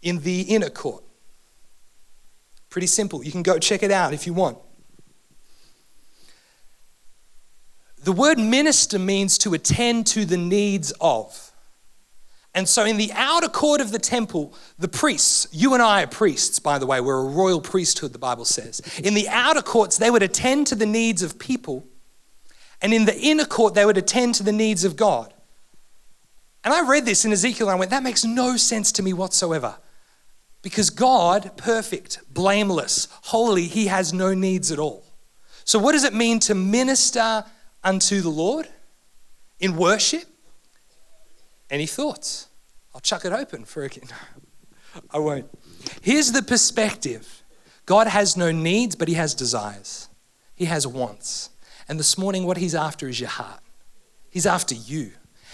in 0.02 0.20
the 0.20 0.42
inner 0.42 0.70
court. 0.70 1.02
Pretty 2.76 2.88
simple. 2.88 3.24
You 3.24 3.32
can 3.32 3.42
go 3.42 3.58
check 3.58 3.82
it 3.82 3.90
out 3.90 4.12
if 4.12 4.26
you 4.26 4.34
want. 4.34 4.58
The 8.04 8.12
word 8.12 8.38
minister 8.38 8.98
means 8.98 9.38
to 9.38 9.54
attend 9.54 10.06
to 10.08 10.26
the 10.26 10.36
needs 10.36 10.92
of. 11.00 11.52
And 12.54 12.68
so, 12.68 12.84
in 12.84 12.98
the 12.98 13.10
outer 13.14 13.48
court 13.48 13.80
of 13.80 13.92
the 13.92 13.98
temple, 13.98 14.52
the 14.78 14.88
priests, 14.88 15.48
you 15.52 15.72
and 15.72 15.82
I 15.82 16.02
are 16.02 16.06
priests, 16.06 16.58
by 16.58 16.78
the 16.78 16.84
way, 16.84 17.00
we're 17.00 17.18
a 17.18 17.24
royal 17.24 17.62
priesthood, 17.62 18.12
the 18.12 18.18
Bible 18.18 18.44
says. 18.44 18.82
In 19.02 19.14
the 19.14 19.26
outer 19.30 19.62
courts, 19.62 19.96
they 19.96 20.10
would 20.10 20.22
attend 20.22 20.66
to 20.66 20.74
the 20.74 20.84
needs 20.84 21.22
of 21.22 21.38
people. 21.38 21.86
And 22.82 22.92
in 22.92 23.06
the 23.06 23.18
inner 23.18 23.46
court, 23.46 23.72
they 23.72 23.86
would 23.86 23.96
attend 23.96 24.34
to 24.34 24.42
the 24.42 24.52
needs 24.52 24.84
of 24.84 24.96
God. 24.96 25.32
And 26.62 26.74
I 26.74 26.86
read 26.86 27.06
this 27.06 27.24
in 27.24 27.32
Ezekiel 27.32 27.68
and 27.68 27.76
I 27.76 27.78
went, 27.78 27.90
that 27.90 28.02
makes 28.02 28.22
no 28.22 28.58
sense 28.58 28.92
to 28.92 29.02
me 29.02 29.14
whatsoever. 29.14 29.76
Because 30.66 30.90
God, 30.90 31.56
perfect, 31.56 32.18
blameless, 32.28 33.06
holy, 33.22 33.66
he 33.66 33.86
has 33.86 34.12
no 34.12 34.34
needs 34.34 34.72
at 34.72 34.80
all. 34.80 35.04
So, 35.62 35.78
what 35.78 35.92
does 35.92 36.02
it 36.02 36.12
mean 36.12 36.40
to 36.40 36.56
minister 36.56 37.44
unto 37.84 38.20
the 38.20 38.30
Lord 38.30 38.66
in 39.60 39.76
worship? 39.76 40.24
Any 41.70 41.86
thoughts? 41.86 42.48
I'll 42.92 43.00
chuck 43.00 43.24
it 43.24 43.32
open 43.32 43.64
for 43.64 43.84
a 43.84 43.88
kid. 43.88 44.12
I 45.12 45.20
won't. 45.20 45.48
Here's 46.02 46.32
the 46.32 46.42
perspective 46.42 47.44
God 47.84 48.08
has 48.08 48.36
no 48.36 48.50
needs, 48.50 48.96
but 48.96 49.06
he 49.06 49.14
has 49.14 49.34
desires, 49.34 50.08
he 50.56 50.64
has 50.64 50.84
wants. 50.84 51.50
And 51.88 51.96
this 51.96 52.18
morning, 52.18 52.44
what 52.44 52.56
he's 52.56 52.74
after 52.74 53.06
is 53.06 53.20
your 53.20 53.30
heart, 53.30 53.60
he's 54.30 54.46
after 54.46 54.74
you. 54.74 55.12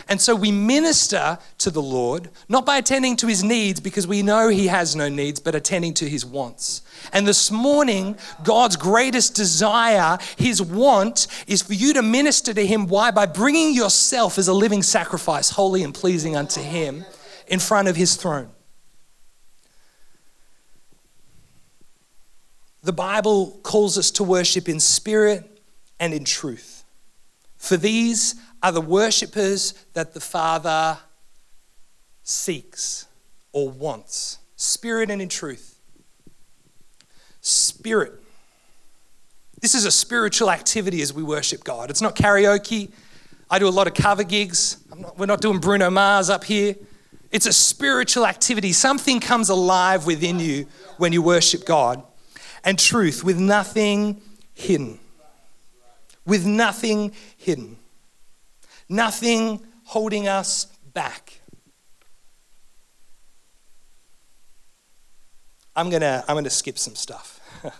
And 0.08 0.20
so 0.20 0.34
we 0.34 0.50
minister 0.50 1.38
to 1.58 1.70
the 1.70 1.82
Lord, 1.82 2.30
not 2.48 2.66
by 2.66 2.78
attending 2.78 3.16
to 3.16 3.26
his 3.26 3.42
needs 3.44 3.80
because 3.80 4.06
we 4.06 4.22
know 4.22 4.48
he 4.48 4.66
has 4.66 4.96
no 4.96 5.08
needs, 5.08 5.40
but 5.40 5.54
attending 5.54 5.94
to 5.94 6.08
his 6.08 6.24
wants. 6.24 6.82
And 7.12 7.26
this 7.26 7.50
morning, 7.50 8.16
God's 8.44 8.76
greatest 8.76 9.34
desire, 9.34 10.18
his 10.36 10.60
want, 10.60 11.26
is 11.46 11.62
for 11.62 11.74
you 11.74 11.94
to 11.94 12.02
minister 12.02 12.52
to 12.54 12.66
him. 12.66 12.86
Why? 12.86 13.10
By 13.10 13.26
bringing 13.26 13.74
yourself 13.74 14.38
as 14.38 14.48
a 14.48 14.52
living 14.52 14.82
sacrifice, 14.82 15.50
holy 15.50 15.82
and 15.82 15.94
pleasing 15.94 16.36
unto 16.36 16.60
him, 16.60 17.04
in 17.46 17.58
front 17.58 17.88
of 17.88 17.96
his 17.96 18.16
throne. 18.16 18.50
The 22.82 22.92
Bible 22.92 23.60
calls 23.62 23.96
us 23.96 24.10
to 24.12 24.24
worship 24.24 24.68
in 24.68 24.80
spirit 24.80 25.62
and 26.00 26.12
in 26.12 26.24
truth. 26.24 26.84
For 27.56 27.76
these 27.76 28.34
are 28.62 28.72
the 28.72 28.80
worshippers 28.80 29.72
that 29.94 30.14
the 30.14 30.20
Father 30.20 30.98
seeks 32.22 33.06
or 33.52 33.68
wants. 33.68 34.38
Spirit 34.56 35.10
and 35.10 35.20
in 35.20 35.28
truth. 35.28 35.78
Spirit. 37.40 38.12
This 39.60 39.74
is 39.74 39.84
a 39.84 39.90
spiritual 39.90 40.50
activity 40.50 41.02
as 41.02 41.12
we 41.12 41.22
worship 41.22 41.64
God. 41.64 41.90
It's 41.90 42.00
not 42.00 42.14
karaoke. 42.14 42.92
I 43.50 43.58
do 43.58 43.68
a 43.68 43.70
lot 43.70 43.86
of 43.86 43.94
cover 43.94 44.24
gigs. 44.24 44.78
Not, 44.96 45.18
we're 45.18 45.26
not 45.26 45.40
doing 45.40 45.58
Bruno 45.58 45.90
Mars 45.90 46.30
up 46.30 46.44
here. 46.44 46.76
It's 47.32 47.46
a 47.46 47.52
spiritual 47.52 48.26
activity. 48.26 48.72
Something 48.72 49.18
comes 49.18 49.48
alive 49.48 50.06
within 50.06 50.38
you 50.38 50.66
when 50.98 51.12
you 51.12 51.22
worship 51.22 51.64
God. 51.64 52.02
And 52.64 52.78
truth 52.78 53.24
with 53.24 53.38
nothing 53.38 54.20
hidden. 54.54 55.00
With 56.24 56.46
nothing 56.46 57.12
hidden 57.36 57.78
nothing 58.92 59.64
holding 59.84 60.28
us 60.28 60.66
back. 60.92 61.40
I'm 65.74 65.88
going 65.90 66.02
to 66.02 66.22
I'm 66.28 66.34
going 66.34 66.44
to 66.44 66.50
skip 66.50 66.78
some 66.78 66.94
stuff. 66.94 67.40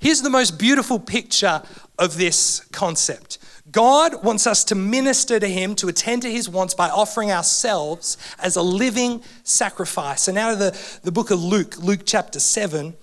Here's 0.00 0.22
the 0.22 0.30
most 0.30 0.58
beautiful 0.58 0.98
picture 0.98 1.62
of 1.98 2.16
this 2.16 2.60
concept. 2.72 3.38
God 3.70 4.24
wants 4.24 4.46
us 4.46 4.64
to 4.64 4.74
minister 4.74 5.40
to 5.40 5.48
Him, 5.48 5.74
to 5.76 5.88
attend 5.88 6.22
to 6.22 6.30
His 6.30 6.48
wants 6.48 6.74
by 6.74 6.88
offering 6.88 7.30
ourselves 7.30 8.16
as 8.38 8.56
a 8.56 8.62
living 8.62 9.22
sacrifice. 9.44 10.28
And 10.28 10.36
out 10.36 10.52
of 10.52 10.58
the, 10.58 11.00
the 11.02 11.12
book 11.12 11.30
of 11.30 11.42
Luke, 11.42 11.78
Luke 11.78 12.00
chapter 12.04 12.40
7, 12.40 12.94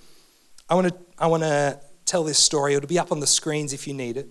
I 0.68 0.74
want 0.74 0.88
to 0.88 0.94
I 1.18 1.26
want 1.26 1.42
to 1.42 1.80
tell 2.04 2.24
this 2.24 2.38
story. 2.38 2.74
It'll 2.74 2.88
be 2.88 2.98
up 2.98 3.12
on 3.12 3.20
the 3.20 3.26
screens 3.26 3.72
if 3.72 3.86
you 3.88 3.94
need 3.94 4.16
it. 4.16 4.28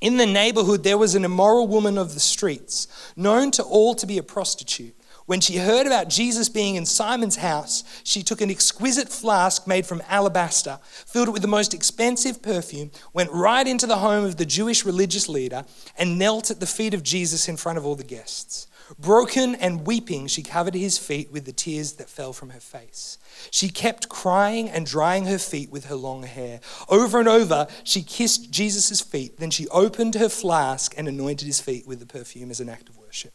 In 0.00 0.16
the 0.16 0.26
neighborhood, 0.26 0.84
there 0.84 0.98
was 0.98 1.14
an 1.14 1.24
immoral 1.24 1.66
woman 1.66 1.98
of 1.98 2.14
the 2.14 2.20
streets, 2.20 2.86
known 3.16 3.50
to 3.52 3.62
all 3.64 3.94
to 3.96 4.06
be 4.06 4.16
a 4.18 4.22
prostitute. 4.22 4.94
When 5.26 5.40
she 5.40 5.58
heard 5.58 5.86
about 5.86 6.08
Jesus 6.08 6.48
being 6.48 6.76
in 6.76 6.86
Simon's 6.86 7.36
house, 7.36 7.84
she 8.02 8.22
took 8.22 8.40
an 8.40 8.50
exquisite 8.50 9.10
flask 9.10 9.66
made 9.66 9.84
from 9.84 10.02
alabaster, 10.08 10.78
filled 11.04 11.28
it 11.28 11.32
with 11.32 11.42
the 11.42 11.48
most 11.48 11.74
expensive 11.74 12.40
perfume, 12.40 12.92
went 13.12 13.30
right 13.32 13.66
into 13.66 13.86
the 13.86 13.98
home 13.98 14.24
of 14.24 14.36
the 14.36 14.46
Jewish 14.46 14.86
religious 14.86 15.28
leader, 15.28 15.64
and 15.98 16.18
knelt 16.18 16.50
at 16.50 16.60
the 16.60 16.66
feet 16.66 16.94
of 16.94 17.02
Jesus 17.02 17.48
in 17.48 17.58
front 17.58 17.76
of 17.76 17.84
all 17.84 17.96
the 17.96 18.04
guests. 18.04 18.68
Broken 18.98 19.54
and 19.56 19.86
weeping, 19.86 20.26
she 20.28 20.42
covered 20.42 20.74
his 20.74 20.96
feet 20.96 21.30
with 21.30 21.44
the 21.44 21.52
tears 21.52 21.94
that 21.94 22.08
fell 22.08 22.32
from 22.32 22.50
her 22.50 22.60
face. 22.60 23.18
She 23.50 23.68
kept 23.68 24.08
crying 24.08 24.68
and 24.68 24.86
drying 24.86 25.26
her 25.26 25.38
feet 25.38 25.70
with 25.70 25.86
her 25.86 25.94
long 25.94 26.22
hair. 26.22 26.60
Over 26.88 27.18
and 27.18 27.28
over, 27.28 27.66
she 27.84 28.02
kissed 28.02 28.50
Jesus' 28.50 29.00
feet. 29.00 29.38
Then 29.38 29.50
she 29.50 29.68
opened 29.68 30.14
her 30.14 30.28
flask 30.28 30.94
and 30.96 31.08
anointed 31.08 31.46
his 31.46 31.60
feet 31.60 31.86
with 31.86 32.00
the 32.00 32.06
perfume 32.06 32.50
as 32.50 32.60
an 32.60 32.68
act 32.68 32.88
of 32.88 32.96
worship. 32.96 33.32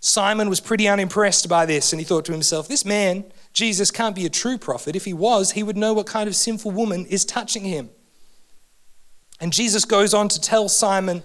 Simon 0.00 0.48
was 0.48 0.58
pretty 0.58 0.88
unimpressed 0.88 1.48
by 1.48 1.64
this, 1.64 1.92
and 1.92 2.00
he 2.00 2.04
thought 2.04 2.24
to 2.24 2.32
himself, 2.32 2.66
This 2.66 2.84
man, 2.84 3.24
Jesus, 3.52 3.92
can't 3.92 4.16
be 4.16 4.26
a 4.26 4.30
true 4.30 4.58
prophet. 4.58 4.96
If 4.96 5.04
he 5.04 5.12
was, 5.12 5.52
he 5.52 5.62
would 5.62 5.76
know 5.76 5.92
what 5.92 6.06
kind 6.06 6.28
of 6.28 6.34
sinful 6.34 6.72
woman 6.72 7.06
is 7.06 7.24
touching 7.24 7.64
him. 7.64 7.90
And 9.40 9.52
Jesus 9.52 9.84
goes 9.84 10.12
on 10.12 10.28
to 10.28 10.40
tell 10.40 10.68
Simon 10.68 11.22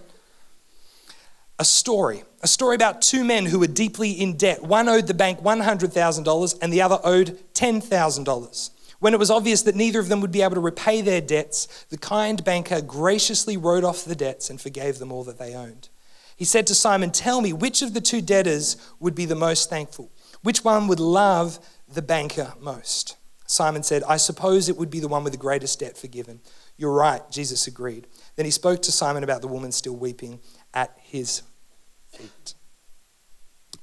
a 1.60 1.66
story 1.66 2.24
a 2.42 2.48
story 2.48 2.76
about 2.76 3.02
two 3.02 3.24
men 3.24 3.48
who 3.48 3.60
were 3.60 3.68
deeply 3.68 4.12
in 4.12 4.38
debt. 4.38 4.62
One 4.64 4.88
owed 4.88 5.08
the 5.08 5.14
bank 5.14 5.40
$100,000 5.40 6.60
and 6.62 6.74
the 6.74 6.82
other 6.82 7.00
owed 7.04 7.40
$10,000. 7.54 8.70
When 9.00 9.14
it 9.14 9.20
was 9.20 9.32
obvious 9.32 9.64
that 9.64 9.76
neither 9.76 10.00
of 10.00 10.08
them 10.08 10.22
would 10.22 10.32
be 10.32 10.42
able 10.42 10.56
to 10.56 10.62
repay 10.62 11.02
their 11.02 11.22
debts, 11.22 11.86
the 11.90 11.98
kind 11.98 12.44
banker 12.44 12.82
graciously 12.82 13.58
wrote 13.58 13.84
off 13.84 14.06
the 14.06 14.16
debts 14.16 14.50
and 14.50 14.62
forgave 14.62 15.00
them 15.00 15.12
all 15.12 15.24
that 15.24 15.40
they 15.40 15.54
owned. 15.54 15.90
He 16.36 16.46
said 16.46 16.68
to 16.68 16.76
Simon, 16.76 17.12
Tell 17.12 17.42
me, 17.42 17.54
which 17.54 17.82
of 17.82 17.94
the 17.94 18.02
two 18.02 18.22
debtors 18.22 18.78
would 19.00 19.16
be 19.16 19.26
the 19.26 19.36
most 19.36 19.70
thankful? 19.70 20.12
Which 20.44 20.64
one 20.64 20.88
would 20.88 21.00
love 21.00 21.60
the 21.88 22.02
banker 22.02 22.54
most? 22.60 23.18
Simon 23.48 23.82
said, 23.82 24.04
I 24.08 24.18
suppose 24.18 24.68
it 24.68 24.78
would 24.78 24.90
be 24.90 25.00
the 25.00 25.08
one 25.08 25.24
with 25.24 25.34
the 25.34 25.40
greatest 25.40 25.80
debt 25.80 25.98
forgiven. 25.98 26.42
You're 26.76 26.94
right, 26.94 27.22
Jesus 27.32 27.66
agreed. 27.66 28.08
Then 28.36 28.46
he 28.46 28.52
spoke 28.52 28.82
to 28.84 28.92
Simon 28.92 29.24
about 29.24 29.42
the 29.42 29.48
woman 29.48 29.72
still 29.72 29.96
weeping 29.96 30.40
at 30.74 30.96
his. 31.02 31.42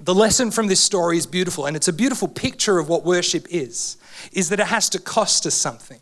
The 0.00 0.14
lesson 0.14 0.50
from 0.50 0.66
this 0.66 0.80
story 0.80 1.16
is 1.16 1.26
beautiful, 1.26 1.66
and 1.66 1.76
it's 1.76 1.88
a 1.88 1.92
beautiful 1.92 2.28
picture 2.28 2.78
of 2.78 2.88
what 2.88 3.04
worship 3.04 3.46
is, 3.50 3.96
is 4.32 4.48
that 4.48 4.60
it 4.60 4.66
has 4.66 4.88
to 4.90 4.98
cost 4.98 5.46
us 5.46 5.54
something. 5.54 6.00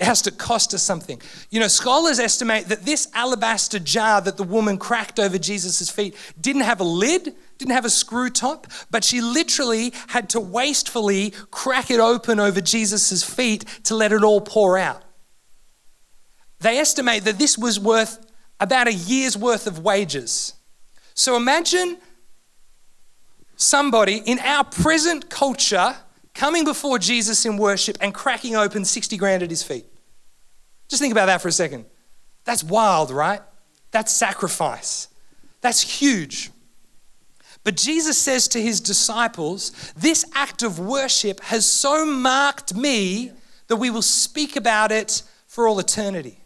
It 0.00 0.06
has 0.06 0.22
to 0.22 0.32
cost 0.32 0.74
us 0.74 0.82
something. 0.82 1.20
You 1.50 1.60
know, 1.60 1.68
scholars 1.68 2.18
estimate 2.18 2.66
that 2.66 2.84
this 2.84 3.06
alabaster 3.14 3.78
jar 3.78 4.20
that 4.22 4.36
the 4.36 4.42
woman 4.42 4.76
cracked 4.76 5.20
over 5.20 5.38
Jesus' 5.38 5.88
feet 5.88 6.16
didn't 6.40 6.62
have 6.62 6.80
a 6.80 6.84
lid, 6.84 7.32
didn't 7.58 7.74
have 7.74 7.84
a 7.84 7.90
screw 7.90 8.28
top, 8.28 8.66
but 8.90 9.04
she 9.04 9.20
literally 9.20 9.92
had 10.08 10.28
to 10.30 10.40
wastefully 10.40 11.32
crack 11.52 11.92
it 11.92 12.00
open 12.00 12.40
over 12.40 12.60
Jesus' 12.60 13.22
feet 13.22 13.64
to 13.84 13.94
let 13.94 14.12
it 14.12 14.24
all 14.24 14.40
pour 14.40 14.76
out. 14.76 15.02
They 16.58 16.78
estimate 16.78 17.24
that 17.24 17.38
this 17.38 17.56
was 17.56 17.78
worth 17.78 18.18
about 18.58 18.88
a 18.88 18.92
year's 18.92 19.36
worth 19.36 19.66
of 19.68 19.78
wages. 19.78 20.54
So 21.14 21.36
imagine 21.36 21.98
somebody 23.56 24.16
in 24.24 24.38
our 24.40 24.64
present 24.64 25.30
culture 25.30 25.96
coming 26.34 26.64
before 26.64 26.98
Jesus 26.98 27.46
in 27.46 27.56
worship 27.56 27.96
and 28.00 28.12
cracking 28.12 28.56
open 28.56 28.84
60 28.84 29.16
grand 29.16 29.42
at 29.42 29.50
his 29.50 29.62
feet. 29.62 29.86
Just 30.88 31.00
think 31.00 31.12
about 31.12 31.26
that 31.26 31.40
for 31.40 31.48
a 31.48 31.52
second. 31.52 31.86
That's 32.44 32.62
wild, 32.62 33.10
right? 33.10 33.40
That's 33.90 34.12
sacrifice. 34.12 35.08
That's 35.60 35.80
huge. 35.80 36.50
But 37.62 37.76
Jesus 37.76 38.18
says 38.18 38.46
to 38.48 38.60
his 38.60 38.80
disciples, 38.80 39.72
This 39.96 40.26
act 40.34 40.62
of 40.62 40.78
worship 40.78 41.40
has 41.44 41.64
so 41.64 42.04
marked 42.04 42.74
me 42.74 43.32
that 43.68 43.76
we 43.76 43.90
will 43.90 44.02
speak 44.02 44.56
about 44.56 44.92
it 44.92 45.22
for 45.46 45.66
all 45.66 45.78
eternity. 45.78 46.43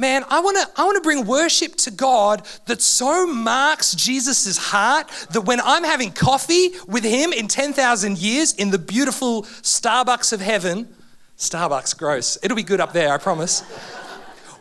Man, 0.00 0.24
I 0.30 0.40
want 0.40 0.56
to 0.56 0.80
I 0.80 0.86
want 0.86 0.96
to 0.96 1.02
bring 1.02 1.26
worship 1.26 1.76
to 1.76 1.90
God 1.90 2.46
that 2.64 2.80
so 2.80 3.26
marks 3.26 3.92
Jesus' 3.92 4.56
heart 4.56 5.10
that 5.32 5.42
when 5.42 5.60
I'm 5.60 5.84
having 5.84 6.10
coffee 6.10 6.70
with 6.88 7.04
him 7.04 7.34
in 7.34 7.48
10,000 7.48 8.16
years 8.16 8.54
in 8.54 8.70
the 8.70 8.78
beautiful 8.78 9.42
Starbucks 9.42 10.32
of 10.32 10.40
heaven, 10.40 10.88
Starbucks 11.36 11.98
gross. 11.98 12.38
It'll 12.42 12.56
be 12.56 12.62
good 12.62 12.80
up 12.80 12.94
there, 12.94 13.12
I 13.12 13.18
promise. 13.18 13.60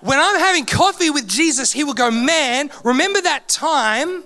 when 0.02 0.20
I'm 0.20 0.38
having 0.42 0.66
coffee 0.66 1.10
with 1.10 1.26
Jesus, 1.26 1.72
he 1.72 1.86
will 1.86 1.94
go, 1.94 2.12
"Man, 2.12 2.70
remember 2.84 3.22
that 3.22 3.48
time 3.48 4.26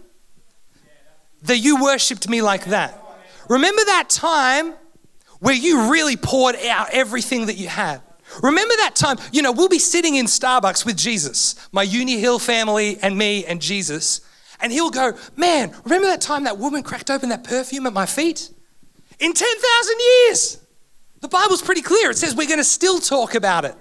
that 1.44 1.60
you 1.60 1.80
worshiped 1.80 2.28
me 2.28 2.42
like 2.42 2.66
that? 2.66 3.00
Remember 3.48 3.86
that 3.86 4.10
time 4.10 4.74
where 5.42 5.54
you 5.54 5.92
really 5.92 6.18
poured 6.18 6.56
out 6.56 6.90
everything 6.90 7.46
that 7.46 7.58
you 7.58 7.68
had?" 7.68 8.02
Remember 8.42 8.74
that 8.78 8.96
time, 8.96 9.18
you 9.32 9.42
know, 9.42 9.52
we'll 9.52 9.70
be 9.70 9.80
sitting 9.80 10.16
in 10.16 10.26
Starbucks 10.26 10.86
with 10.86 10.98
Jesus, 10.98 11.56
my 11.72 11.84
Uni 11.84 12.20
Hill 12.20 12.40
family 12.40 12.98
and 13.02 13.18
me 13.18 13.46
and 13.46 13.62
Jesus, 13.62 14.22
and 14.60 14.72
he'll 14.72 14.92
go, 14.92 15.14
Man, 15.36 15.76
remember 15.84 16.08
that 16.08 16.22
time 16.22 16.46
that 16.46 16.58
woman 16.58 16.84
cracked 16.84 17.12
open 17.12 17.30
that 17.30 17.44
perfume 17.44 17.86
at 17.86 17.94
my 17.94 18.06
feet? 18.06 18.50
In 19.20 19.34
10,000 19.34 19.96
years. 20.00 20.60
The 21.24 21.30
Bible's 21.30 21.62
pretty 21.62 21.82
clear. 21.82 22.10
It 22.10 22.18
says 22.18 22.36
we're 22.36 22.48
going 22.48 22.60
to 22.60 22.66
still 22.66 23.00
talk 23.00 23.34
about 23.34 23.64
it. 23.64 23.76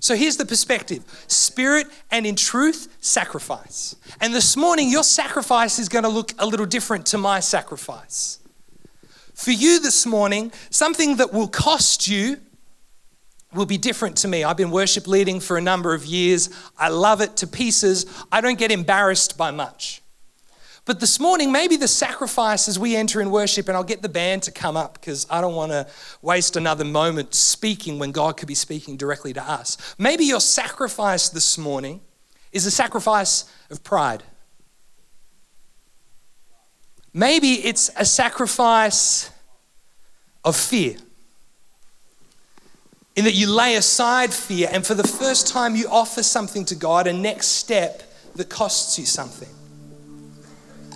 So 0.00 0.16
here's 0.16 0.36
the 0.36 0.44
perspective 0.44 1.04
spirit 1.28 1.86
and 2.10 2.26
in 2.26 2.36
truth, 2.36 2.96
sacrifice. 3.00 3.94
And 4.20 4.34
this 4.34 4.56
morning, 4.56 4.90
your 4.90 5.04
sacrifice 5.04 5.78
is 5.78 5.88
going 5.88 6.02
to 6.02 6.10
look 6.10 6.32
a 6.38 6.44
little 6.44 6.66
different 6.66 7.06
to 7.06 7.18
my 7.18 7.40
sacrifice. 7.40 8.40
For 9.32 9.52
you 9.52 9.80
this 9.80 10.06
morning, 10.06 10.52
something 10.70 11.16
that 11.16 11.32
will 11.32 11.48
cost 11.48 12.08
you 12.08 12.38
will 13.54 13.66
be 13.66 13.78
different 13.78 14.16
to 14.18 14.28
me. 14.28 14.44
I've 14.44 14.56
been 14.56 14.70
worship 14.70 15.06
leading 15.06 15.40
for 15.40 15.56
a 15.56 15.60
number 15.60 15.94
of 15.94 16.04
years. 16.04 16.50
I 16.78 16.88
love 16.88 17.20
it 17.20 17.36
to 17.38 17.46
pieces. 17.46 18.06
I 18.30 18.40
don't 18.40 18.58
get 18.58 18.70
embarrassed 18.70 19.38
by 19.38 19.50
much. 19.50 20.02
But 20.86 21.00
this 21.00 21.18
morning, 21.18 21.50
maybe 21.50 21.76
the 21.76 21.88
sacrifice 21.88 22.68
as 22.68 22.78
we 22.78 22.94
enter 22.94 23.22
in 23.22 23.30
worship, 23.30 23.68
and 23.68 23.76
I'll 23.76 23.84
get 23.84 24.02
the 24.02 24.08
band 24.08 24.42
to 24.42 24.50
come 24.50 24.76
up 24.76 24.94
because 24.94 25.26
I 25.30 25.40
don't 25.40 25.54
want 25.54 25.72
to 25.72 25.86
waste 26.20 26.56
another 26.56 26.84
moment 26.84 27.34
speaking 27.34 27.98
when 27.98 28.12
God 28.12 28.36
could 28.36 28.48
be 28.48 28.54
speaking 28.54 28.98
directly 28.98 29.32
to 29.32 29.42
us. 29.42 29.94
Maybe 29.96 30.24
your 30.24 30.40
sacrifice 30.40 31.30
this 31.30 31.56
morning 31.56 32.02
is 32.52 32.66
a 32.66 32.70
sacrifice 32.70 33.50
of 33.70 33.82
pride. 33.82 34.22
Maybe 37.14 37.64
it's 37.64 37.90
a 37.96 38.04
sacrifice 38.04 39.30
of 40.44 40.54
fear 40.54 40.96
in 43.16 43.24
that 43.24 43.34
you 43.34 43.48
lay 43.48 43.76
aside 43.76 44.32
fear 44.32 44.68
and 44.72 44.86
for 44.86 44.94
the 44.94 45.06
first 45.06 45.46
time 45.46 45.76
you 45.76 45.88
offer 45.88 46.22
something 46.22 46.64
to 46.66 46.74
God, 46.74 47.06
a 47.06 47.12
next 47.12 47.48
step 47.48 48.02
that 48.34 48.48
costs 48.48 48.98
you 48.98 49.06
something. 49.06 49.48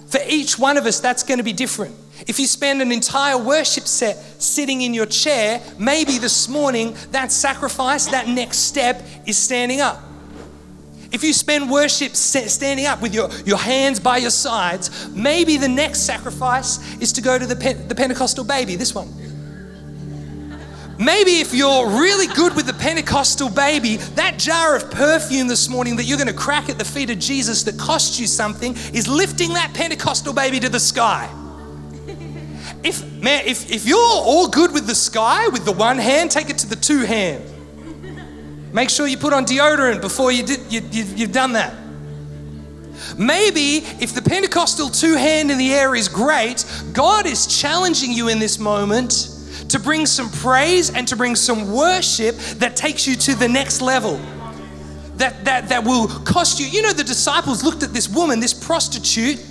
For 0.08 0.20
each 0.26 0.58
one 0.58 0.76
of 0.76 0.86
us, 0.86 1.00
that's 1.00 1.22
going 1.22 1.38
to 1.38 1.44
be 1.44 1.52
different. 1.52 1.94
If 2.26 2.40
you 2.40 2.46
spend 2.46 2.82
an 2.82 2.90
entire 2.90 3.38
worship 3.38 3.84
set 3.84 4.16
sitting 4.42 4.82
in 4.82 4.94
your 4.94 5.06
chair, 5.06 5.62
maybe 5.78 6.18
this 6.18 6.48
morning 6.48 6.96
that 7.12 7.30
sacrifice, 7.30 8.06
that 8.06 8.26
next 8.26 8.58
step 8.58 9.02
is 9.26 9.36
standing 9.36 9.80
up. 9.80 10.02
If 11.12 11.22
you 11.22 11.32
spend 11.32 11.70
worship 11.70 12.16
standing 12.16 12.86
up 12.86 13.00
with 13.00 13.14
your, 13.14 13.30
your 13.46 13.56
hands 13.56 14.00
by 14.00 14.18
your 14.18 14.30
sides, 14.30 15.08
maybe 15.10 15.56
the 15.56 15.68
next 15.68 16.00
sacrifice 16.00 17.00
is 17.00 17.12
to 17.14 17.22
go 17.22 17.38
to 17.38 17.46
the, 17.46 17.54
the 17.54 17.94
Pentecostal 17.94 18.44
baby, 18.44 18.76
this 18.76 18.94
one. 18.94 19.08
Maybe 21.08 21.40
if 21.40 21.54
you're 21.54 21.88
really 21.88 22.26
good 22.26 22.54
with 22.54 22.66
the 22.66 22.74
Pentecostal 22.74 23.48
baby, 23.48 23.96
that 23.96 24.38
jar 24.38 24.76
of 24.76 24.90
perfume 24.90 25.48
this 25.48 25.70
morning 25.70 25.96
that 25.96 26.04
you're 26.04 26.18
going 26.18 26.28
to 26.28 26.34
crack 26.34 26.68
at 26.68 26.76
the 26.76 26.84
feet 26.84 27.08
of 27.08 27.18
Jesus 27.18 27.62
that 27.62 27.78
cost 27.78 28.20
you 28.20 28.26
something 28.26 28.74
is 28.92 29.08
lifting 29.08 29.54
that 29.54 29.72
Pentecostal 29.72 30.34
baby 30.34 30.60
to 30.60 30.68
the 30.68 30.78
sky. 30.78 31.26
If 32.84 33.10
man, 33.22 33.46
if, 33.46 33.72
if 33.72 33.86
you're 33.86 33.98
all 33.98 34.48
good 34.48 34.74
with 34.74 34.86
the 34.86 34.94
sky 34.94 35.48
with 35.48 35.64
the 35.64 35.72
one 35.72 35.96
hand, 35.96 36.30
take 36.30 36.50
it 36.50 36.58
to 36.58 36.66
the 36.68 36.76
two 36.76 37.06
hand. 37.06 37.42
Make 38.74 38.90
sure 38.90 39.06
you 39.06 39.16
put 39.16 39.32
on 39.32 39.46
deodorant 39.46 40.02
before 40.02 40.30
you 40.30 40.42
did 40.42 40.70
you, 40.70 40.82
you, 40.90 41.04
you've 41.16 41.32
done 41.32 41.54
that. 41.54 41.74
Maybe 43.16 43.78
if 43.98 44.12
the 44.12 44.20
Pentecostal 44.20 44.90
two 44.90 45.14
hand 45.14 45.50
in 45.50 45.56
the 45.56 45.72
air 45.72 45.94
is 45.94 46.06
great, 46.06 46.66
God 46.92 47.24
is 47.24 47.46
challenging 47.46 48.12
you 48.12 48.28
in 48.28 48.38
this 48.40 48.58
moment 48.58 49.37
to 49.68 49.78
bring 49.78 50.06
some 50.06 50.30
praise 50.30 50.90
and 50.90 51.06
to 51.08 51.16
bring 51.16 51.36
some 51.36 51.72
worship 51.72 52.36
that 52.56 52.76
takes 52.76 53.06
you 53.06 53.16
to 53.16 53.34
the 53.34 53.48
next 53.48 53.80
level. 53.80 54.20
That, 55.16 55.44
that, 55.46 55.68
that 55.70 55.84
will 55.84 56.06
cost 56.06 56.60
you. 56.60 56.66
You 56.66 56.82
know, 56.82 56.92
the 56.92 57.04
disciples 57.04 57.64
looked 57.64 57.82
at 57.82 57.92
this 57.92 58.08
woman, 58.08 58.38
this 58.38 58.54
prostitute, 58.54 59.44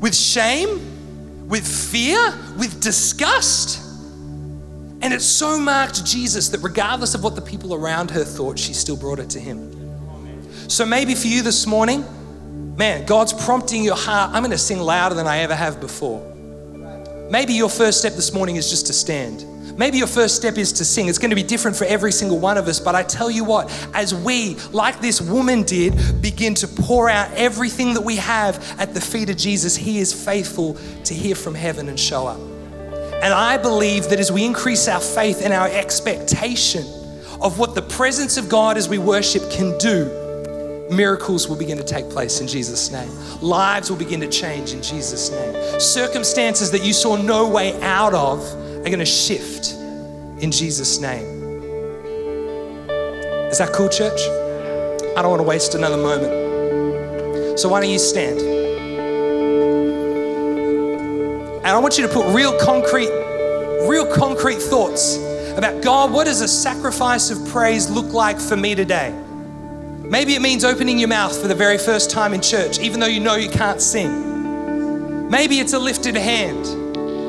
with 0.00 0.16
shame, 0.16 1.48
with 1.48 1.66
fear, 1.66 2.18
with 2.58 2.80
disgust. 2.80 3.80
And 5.00 5.14
it 5.14 5.22
so 5.22 5.58
marked 5.58 6.04
Jesus 6.04 6.48
that 6.50 6.58
regardless 6.58 7.14
of 7.14 7.22
what 7.22 7.36
the 7.36 7.42
people 7.42 7.74
around 7.74 8.10
her 8.10 8.24
thought, 8.24 8.58
she 8.58 8.72
still 8.72 8.96
brought 8.96 9.20
it 9.20 9.30
to 9.30 9.40
him. 9.40 9.70
So 10.68 10.84
maybe 10.84 11.14
for 11.14 11.28
you 11.28 11.42
this 11.42 11.66
morning, 11.66 12.04
man, 12.76 13.04
God's 13.06 13.32
prompting 13.32 13.84
your 13.84 13.96
heart. 13.96 14.30
I'm 14.32 14.42
going 14.42 14.50
to 14.50 14.58
sing 14.58 14.80
louder 14.80 15.14
than 15.14 15.26
I 15.26 15.38
ever 15.38 15.54
have 15.54 15.80
before. 15.80 16.28
Maybe 17.30 17.52
your 17.52 17.68
first 17.68 17.98
step 17.98 18.14
this 18.14 18.32
morning 18.32 18.56
is 18.56 18.70
just 18.70 18.86
to 18.88 18.92
stand. 18.92 19.44
Maybe 19.76 19.98
your 19.98 20.06
first 20.06 20.36
step 20.36 20.58
is 20.58 20.72
to 20.74 20.84
sing. 20.84 21.08
It's 21.08 21.18
going 21.18 21.30
to 21.30 21.36
be 21.36 21.42
different 21.42 21.76
for 21.76 21.84
every 21.84 22.12
single 22.12 22.38
one 22.38 22.58
of 22.58 22.68
us, 22.68 22.78
but 22.78 22.94
I 22.94 23.02
tell 23.02 23.30
you 23.30 23.44
what, 23.44 23.70
as 23.94 24.14
we, 24.14 24.56
like 24.72 25.00
this 25.00 25.20
woman 25.20 25.62
did, 25.62 26.20
begin 26.20 26.54
to 26.56 26.68
pour 26.68 27.08
out 27.08 27.30
everything 27.32 27.94
that 27.94 28.02
we 28.02 28.16
have 28.16 28.78
at 28.78 28.94
the 28.94 29.00
feet 29.00 29.30
of 29.30 29.36
Jesus, 29.36 29.76
He 29.76 29.98
is 29.98 30.12
faithful 30.12 30.76
to 31.04 31.14
hear 31.14 31.34
from 31.34 31.54
heaven 31.54 31.88
and 31.88 31.98
show 31.98 32.26
up. 32.26 32.40
And 33.22 33.32
I 33.32 33.56
believe 33.56 34.08
that 34.10 34.18
as 34.18 34.32
we 34.32 34.44
increase 34.44 34.88
our 34.88 35.00
faith 35.00 35.42
and 35.44 35.52
our 35.52 35.68
expectation 35.68 36.84
of 37.40 37.58
what 37.58 37.74
the 37.74 37.82
presence 37.82 38.36
of 38.36 38.48
God 38.48 38.76
as 38.76 38.88
we 38.88 38.98
worship 38.98 39.48
can 39.50 39.76
do, 39.78 40.06
miracles 40.90 41.48
will 41.48 41.56
begin 41.56 41.78
to 41.78 41.84
take 41.84 42.10
place 42.10 42.40
in 42.40 42.46
Jesus' 42.46 42.90
name. 42.90 43.10
Lives 43.40 43.90
will 43.90 43.96
begin 43.96 44.20
to 44.20 44.28
change 44.28 44.72
in 44.72 44.82
Jesus' 44.82 45.30
name. 45.30 45.80
Circumstances 45.80 46.70
that 46.72 46.84
you 46.84 46.92
saw 46.92 47.16
no 47.16 47.48
way 47.48 47.80
out 47.80 48.12
of 48.12 48.40
are 48.82 48.90
going 48.90 48.98
to 48.98 49.06
shift 49.06 49.74
in 50.42 50.50
Jesus' 50.50 51.00
name. 51.00 51.24
Is 53.50 53.58
that 53.58 53.72
cool, 53.72 53.88
church? 53.88 54.20
I 55.16 55.22
don't 55.22 55.30
want 55.30 55.40
to 55.40 55.46
waste 55.46 55.74
another 55.74 55.96
moment. 55.96 57.58
So, 57.58 57.68
why 57.68 57.80
don't 57.80 57.90
you 57.90 57.98
stand? 57.98 58.40
And 61.58 61.66
I 61.66 61.78
want 61.78 61.96
you 61.96 62.06
to 62.06 62.12
put 62.12 62.34
real 62.34 62.58
concrete, 62.58 63.10
real 63.86 64.06
concrete 64.12 64.58
thoughts 64.60 65.16
about 65.56 65.82
God, 65.82 66.10
what 66.12 66.24
does 66.24 66.40
a 66.40 66.48
sacrifice 66.48 67.30
of 67.30 67.46
praise 67.48 67.90
look 67.90 68.12
like 68.12 68.40
for 68.40 68.56
me 68.56 68.74
today? 68.74 69.12
Maybe 70.00 70.34
it 70.34 70.42
means 70.42 70.64
opening 70.64 70.98
your 70.98 71.08
mouth 71.08 71.40
for 71.40 71.46
the 71.46 71.54
very 71.54 71.78
first 71.78 72.10
time 72.10 72.34
in 72.34 72.40
church, 72.40 72.78
even 72.80 73.00
though 73.00 73.06
you 73.06 73.20
know 73.20 73.36
you 73.36 73.50
can't 73.50 73.80
sing. 73.80 75.30
Maybe 75.30 75.60
it's 75.60 75.72
a 75.72 75.78
lifted 75.78 76.16
hand. 76.16 76.81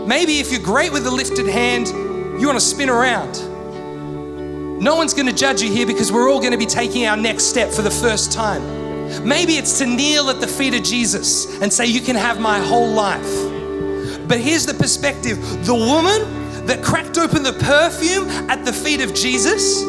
Maybe 0.07 0.39
if 0.39 0.51
you're 0.51 0.61
great 0.61 0.91
with 0.91 1.07
a 1.07 1.11
lifted 1.11 1.47
hand, 1.47 1.87
you 2.39 2.47
want 2.47 2.59
to 2.59 2.65
spin 2.65 2.89
around. 2.89 3.53
No 4.81 4.95
one's 4.95 5.13
going 5.13 5.27
to 5.27 5.33
judge 5.33 5.61
you 5.61 5.71
here 5.71 5.87
because 5.87 6.11
we're 6.11 6.29
all 6.29 6.39
going 6.39 6.51
to 6.51 6.57
be 6.57 6.65
taking 6.65 7.05
our 7.05 7.15
next 7.15 7.45
step 7.45 7.71
for 7.71 7.81
the 7.81 7.91
first 7.91 8.33
time. 8.33 8.61
Maybe 9.25 9.53
it's 9.53 9.77
to 9.79 9.85
kneel 9.85 10.29
at 10.29 10.41
the 10.41 10.47
feet 10.47 10.73
of 10.73 10.83
Jesus 10.83 11.61
and 11.61 11.71
say, 11.71 11.85
You 11.85 12.01
can 12.01 12.17
have 12.17 12.39
my 12.41 12.59
whole 12.59 12.89
life. 12.89 14.27
But 14.27 14.39
here's 14.39 14.65
the 14.65 14.73
perspective 14.73 15.37
the 15.65 15.75
woman 15.75 16.65
that 16.65 16.83
cracked 16.83 17.17
open 17.17 17.43
the 17.43 17.53
perfume 17.53 18.27
at 18.49 18.65
the 18.65 18.73
feet 18.73 19.01
of 19.01 19.13
Jesus 19.13 19.81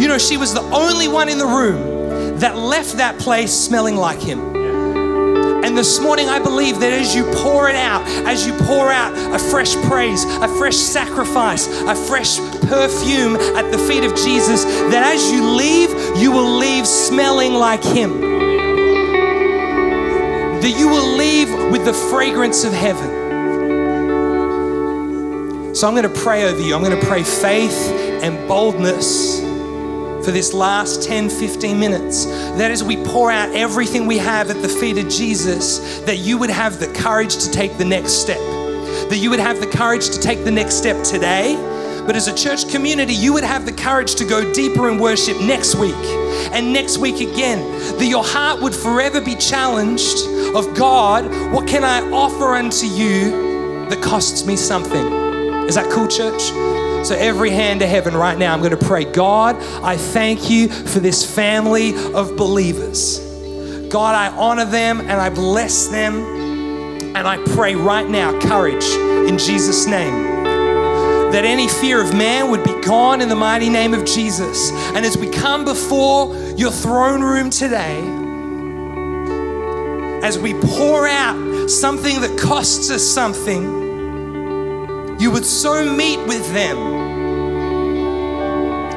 You 0.00 0.08
know, 0.08 0.18
she 0.18 0.36
was 0.38 0.54
the 0.54 0.62
only 0.72 1.08
one 1.08 1.28
in 1.28 1.36
the 1.36 1.46
room 1.46 2.38
that 2.38 2.56
left 2.56 2.96
that 2.96 3.18
place 3.18 3.52
smelling 3.52 3.96
like 3.96 4.20
him. 4.20 4.59
And 5.70 5.78
this 5.78 6.00
morning, 6.00 6.28
I 6.28 6.40
believe 6.40 6.80
that 6.80 6.92
as 6.92 7.14
you 7.14 7.22
pour 7.32 7.68
it 7.68 7.76
out, 7.76 8.04
as 8.26 8.44
you 8.44 8.52
pour 8.54 8.90
out 8.90 9.14
a 9.32 9.38
fresh 9.38 9.76
praise, 9.82 10.24
a 10.24 10.48
fresh 10.48 10.74
sacrifice, 10.74 11.68
a 11.68 11.94
fresh 11.94 12.38
perfume 12.62 13.36
at 13.36 13.70
the 13.70 13.78
feet 13.78 14.02
of 14.02 14.16
Jesus, 14.16 14.64
that 14.64 15.14
as 15.14 15.30
you 15.30 15.48
leave, 15.48 15.90
you 16.20 16.32
will 16.32 16.58
leave 16.58 16.88
smelling 16.88 17.54
like 17.54 17.84
Him. 17.84 18.20
That 20.60 20.74
you 20.76 20.88
will 20.88 21.16
leave 21.16 21.48
with 21.70 21.84
the 21.84 21.94
fragrance 21.94 22.64
of 22.64 22.72
heaven. 22.72 23.08
So 25.76 25.86
I'm 25.86 25.94
going 25.94 26.02
to 26.02 26.20
pray 26.20 26.46
over 26.50 26.60
you. 26.60 26.74
I'm 26.74 26.82
going 26.82 26.98
to 27.00 27.06
pray 27.06 27.22
faith 27.22 27.92
and 28.24 28.48
boldness 28.48 29.49
for 30.24 30.30
this 30.30 30.52
last 30.52 31.02
10, 31.02 31.30
15 31.30 31.78
minutes. 31.78 32.26
That 32.56 32.70
as 32.70 32.82
we 32.84 32.96
pour 33.04 33.30
out 33.30 33.54
everything 33.54 34.06
we 34.06 34.18
have 34.18 34.50
at 34.50 34.60
the 34.62 34.68
feet 34.68 34.98
of 34.98 35.08
Jesus, 35.08 36.00
that 36.00 36.18
you 36.18 36.38
would 36.38 36.50
have 36.50 36.78
the 36.78 36.88
courage 36.88 37.36
to 37.38 37.50
take 37.50 37.76
the 37.78 37.84
next 37.84 38.12
step. 38.12 38.38
That 39.08 39.18
you 39.18 39.30
would 39.30 39.40
have 39.40 39.60
the 39.60 39.66
courage 39.66 40.10
to 40.10 40.20
take 40.20 40.44
the 40.44 40.50
next 40.50 40.74
step 40.74 41.02
today. 41.04 41.56
But 42.06 42.16
as 42.16 42.28
a 42.28 42.34
church 42.34 42.68
community, 42.70 43.14
you 43.14 43.32
would 43.32 43.44
have 43.44 43.66
the 43.66 43.72
courage 43.72 44.14
to 44.16 44.24
go 44.24 44.52
deeper 44.52 44.88
in 44.88 44.98
worship 44.98 45.40
next 45.40 45.74
week 45.74 45.94
and 46.52 46.72
next 46.72 46.98
week 46.98 47.16
again. 47.16 47.60
That 47.98 48.06
your 48.06 48.24
heart 48.24 48.60
would 48.60 48.74
forever 48.74 49.20
be 49.20 49.36
challenged 49.36 50.26
of 50.54 50.74
God, 50.74 51.26
what 51.52 51.68
can 51.68 51.84
I 51.84 52.00
offer 52.10 52.56
unto 52.56 52.86
you 52.86 53.86
that 53.88 54.02
costs 54.02 54.44
me 54.44 54.56
something? 54.56 55.12
Is 55.68 55.76
that 55.76 55.90
cool, 55.90 56.08
church? 56.08 56.89
So, 57.04 57.16
every 57.16 57.50
hand 57.50 57.80
to 57.80 57.86
heaven 57.86 58.14
right 58.14 58.36
now, 58.36 58.52
I'm 58.52 58.60
going 58.60 58.76
to 58.76 58.84
pray. 58.84 59.04
God, 59.04 59.56
I 59.82 59.96
thank 59.96 60.50
you 60.50 60.68
for 60.68 61.00
this 61.00 61.24
family 61.24 61.94
of 62.12 62.36
believers. 62.36 63.18
God, 63.90 64.14
I 64.14 64.28
honor 64.36 64.66
them 64.66 65.00
and 65.00 65.12
I 65.12 65.30
bless 65.30 65.88
them. 65.88 66.14
And 67.16 67.26
I 67.26 67.38
pray 67.54 67.74
right 67.74 68.08
now, 68.08 68.38
courage 68.40 68.84
in 68.84 69.36
Jesus' 69.36 69.86
name. 69.86 70.44
That 71.32 71.44
any 71.44 71.68
fear 71.68 72.00
of 72.00 72.14
man 72.14 72.50
would 72.50 72.64
be 72.64 72.80
gone 72.82 73.20
in 73.20 73.28
the 73.28 73.34
mighty 73.34 73.68
name 73.68 73.94
of 73.94 74.04
Jesus. 74.04 74.70
And 74.70 75.04
as 75.04 75.16
we 75.16 75.28
come 75.28 75.64
before 75.64 76.36
your 76.56 76.70
throne 76.70 77.22
room 77.22 77.50
today, 77.50 77.98
as 80.22 80.38
we 80.38 80.54
pour 80.54 81.08
out 81.08 81.68
something 81.68 82.20
that 82.20 82.38
costs 82.38 82.90
us 82.90 83.02
something, 83.02 83.79
you 85.20 85.30
would 85.30 85.44
so 85.44 85.84
meet 85.84 86.18
with 86.26 86.50
them. 86.54 86.78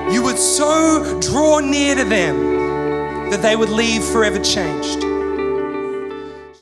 You 0.09 0.23
would 0.23 0.38
so 0.39 1.19
draw 1.19 1.59
near 1.59 1.95
to 1.95 2.05
them 2.05 3.29
that 3.29 3.41
they 3.41 3.57
would 3.57 3.69
leave 3.69 4.05
forever 4.05 4.39
changed. 4.39 5.12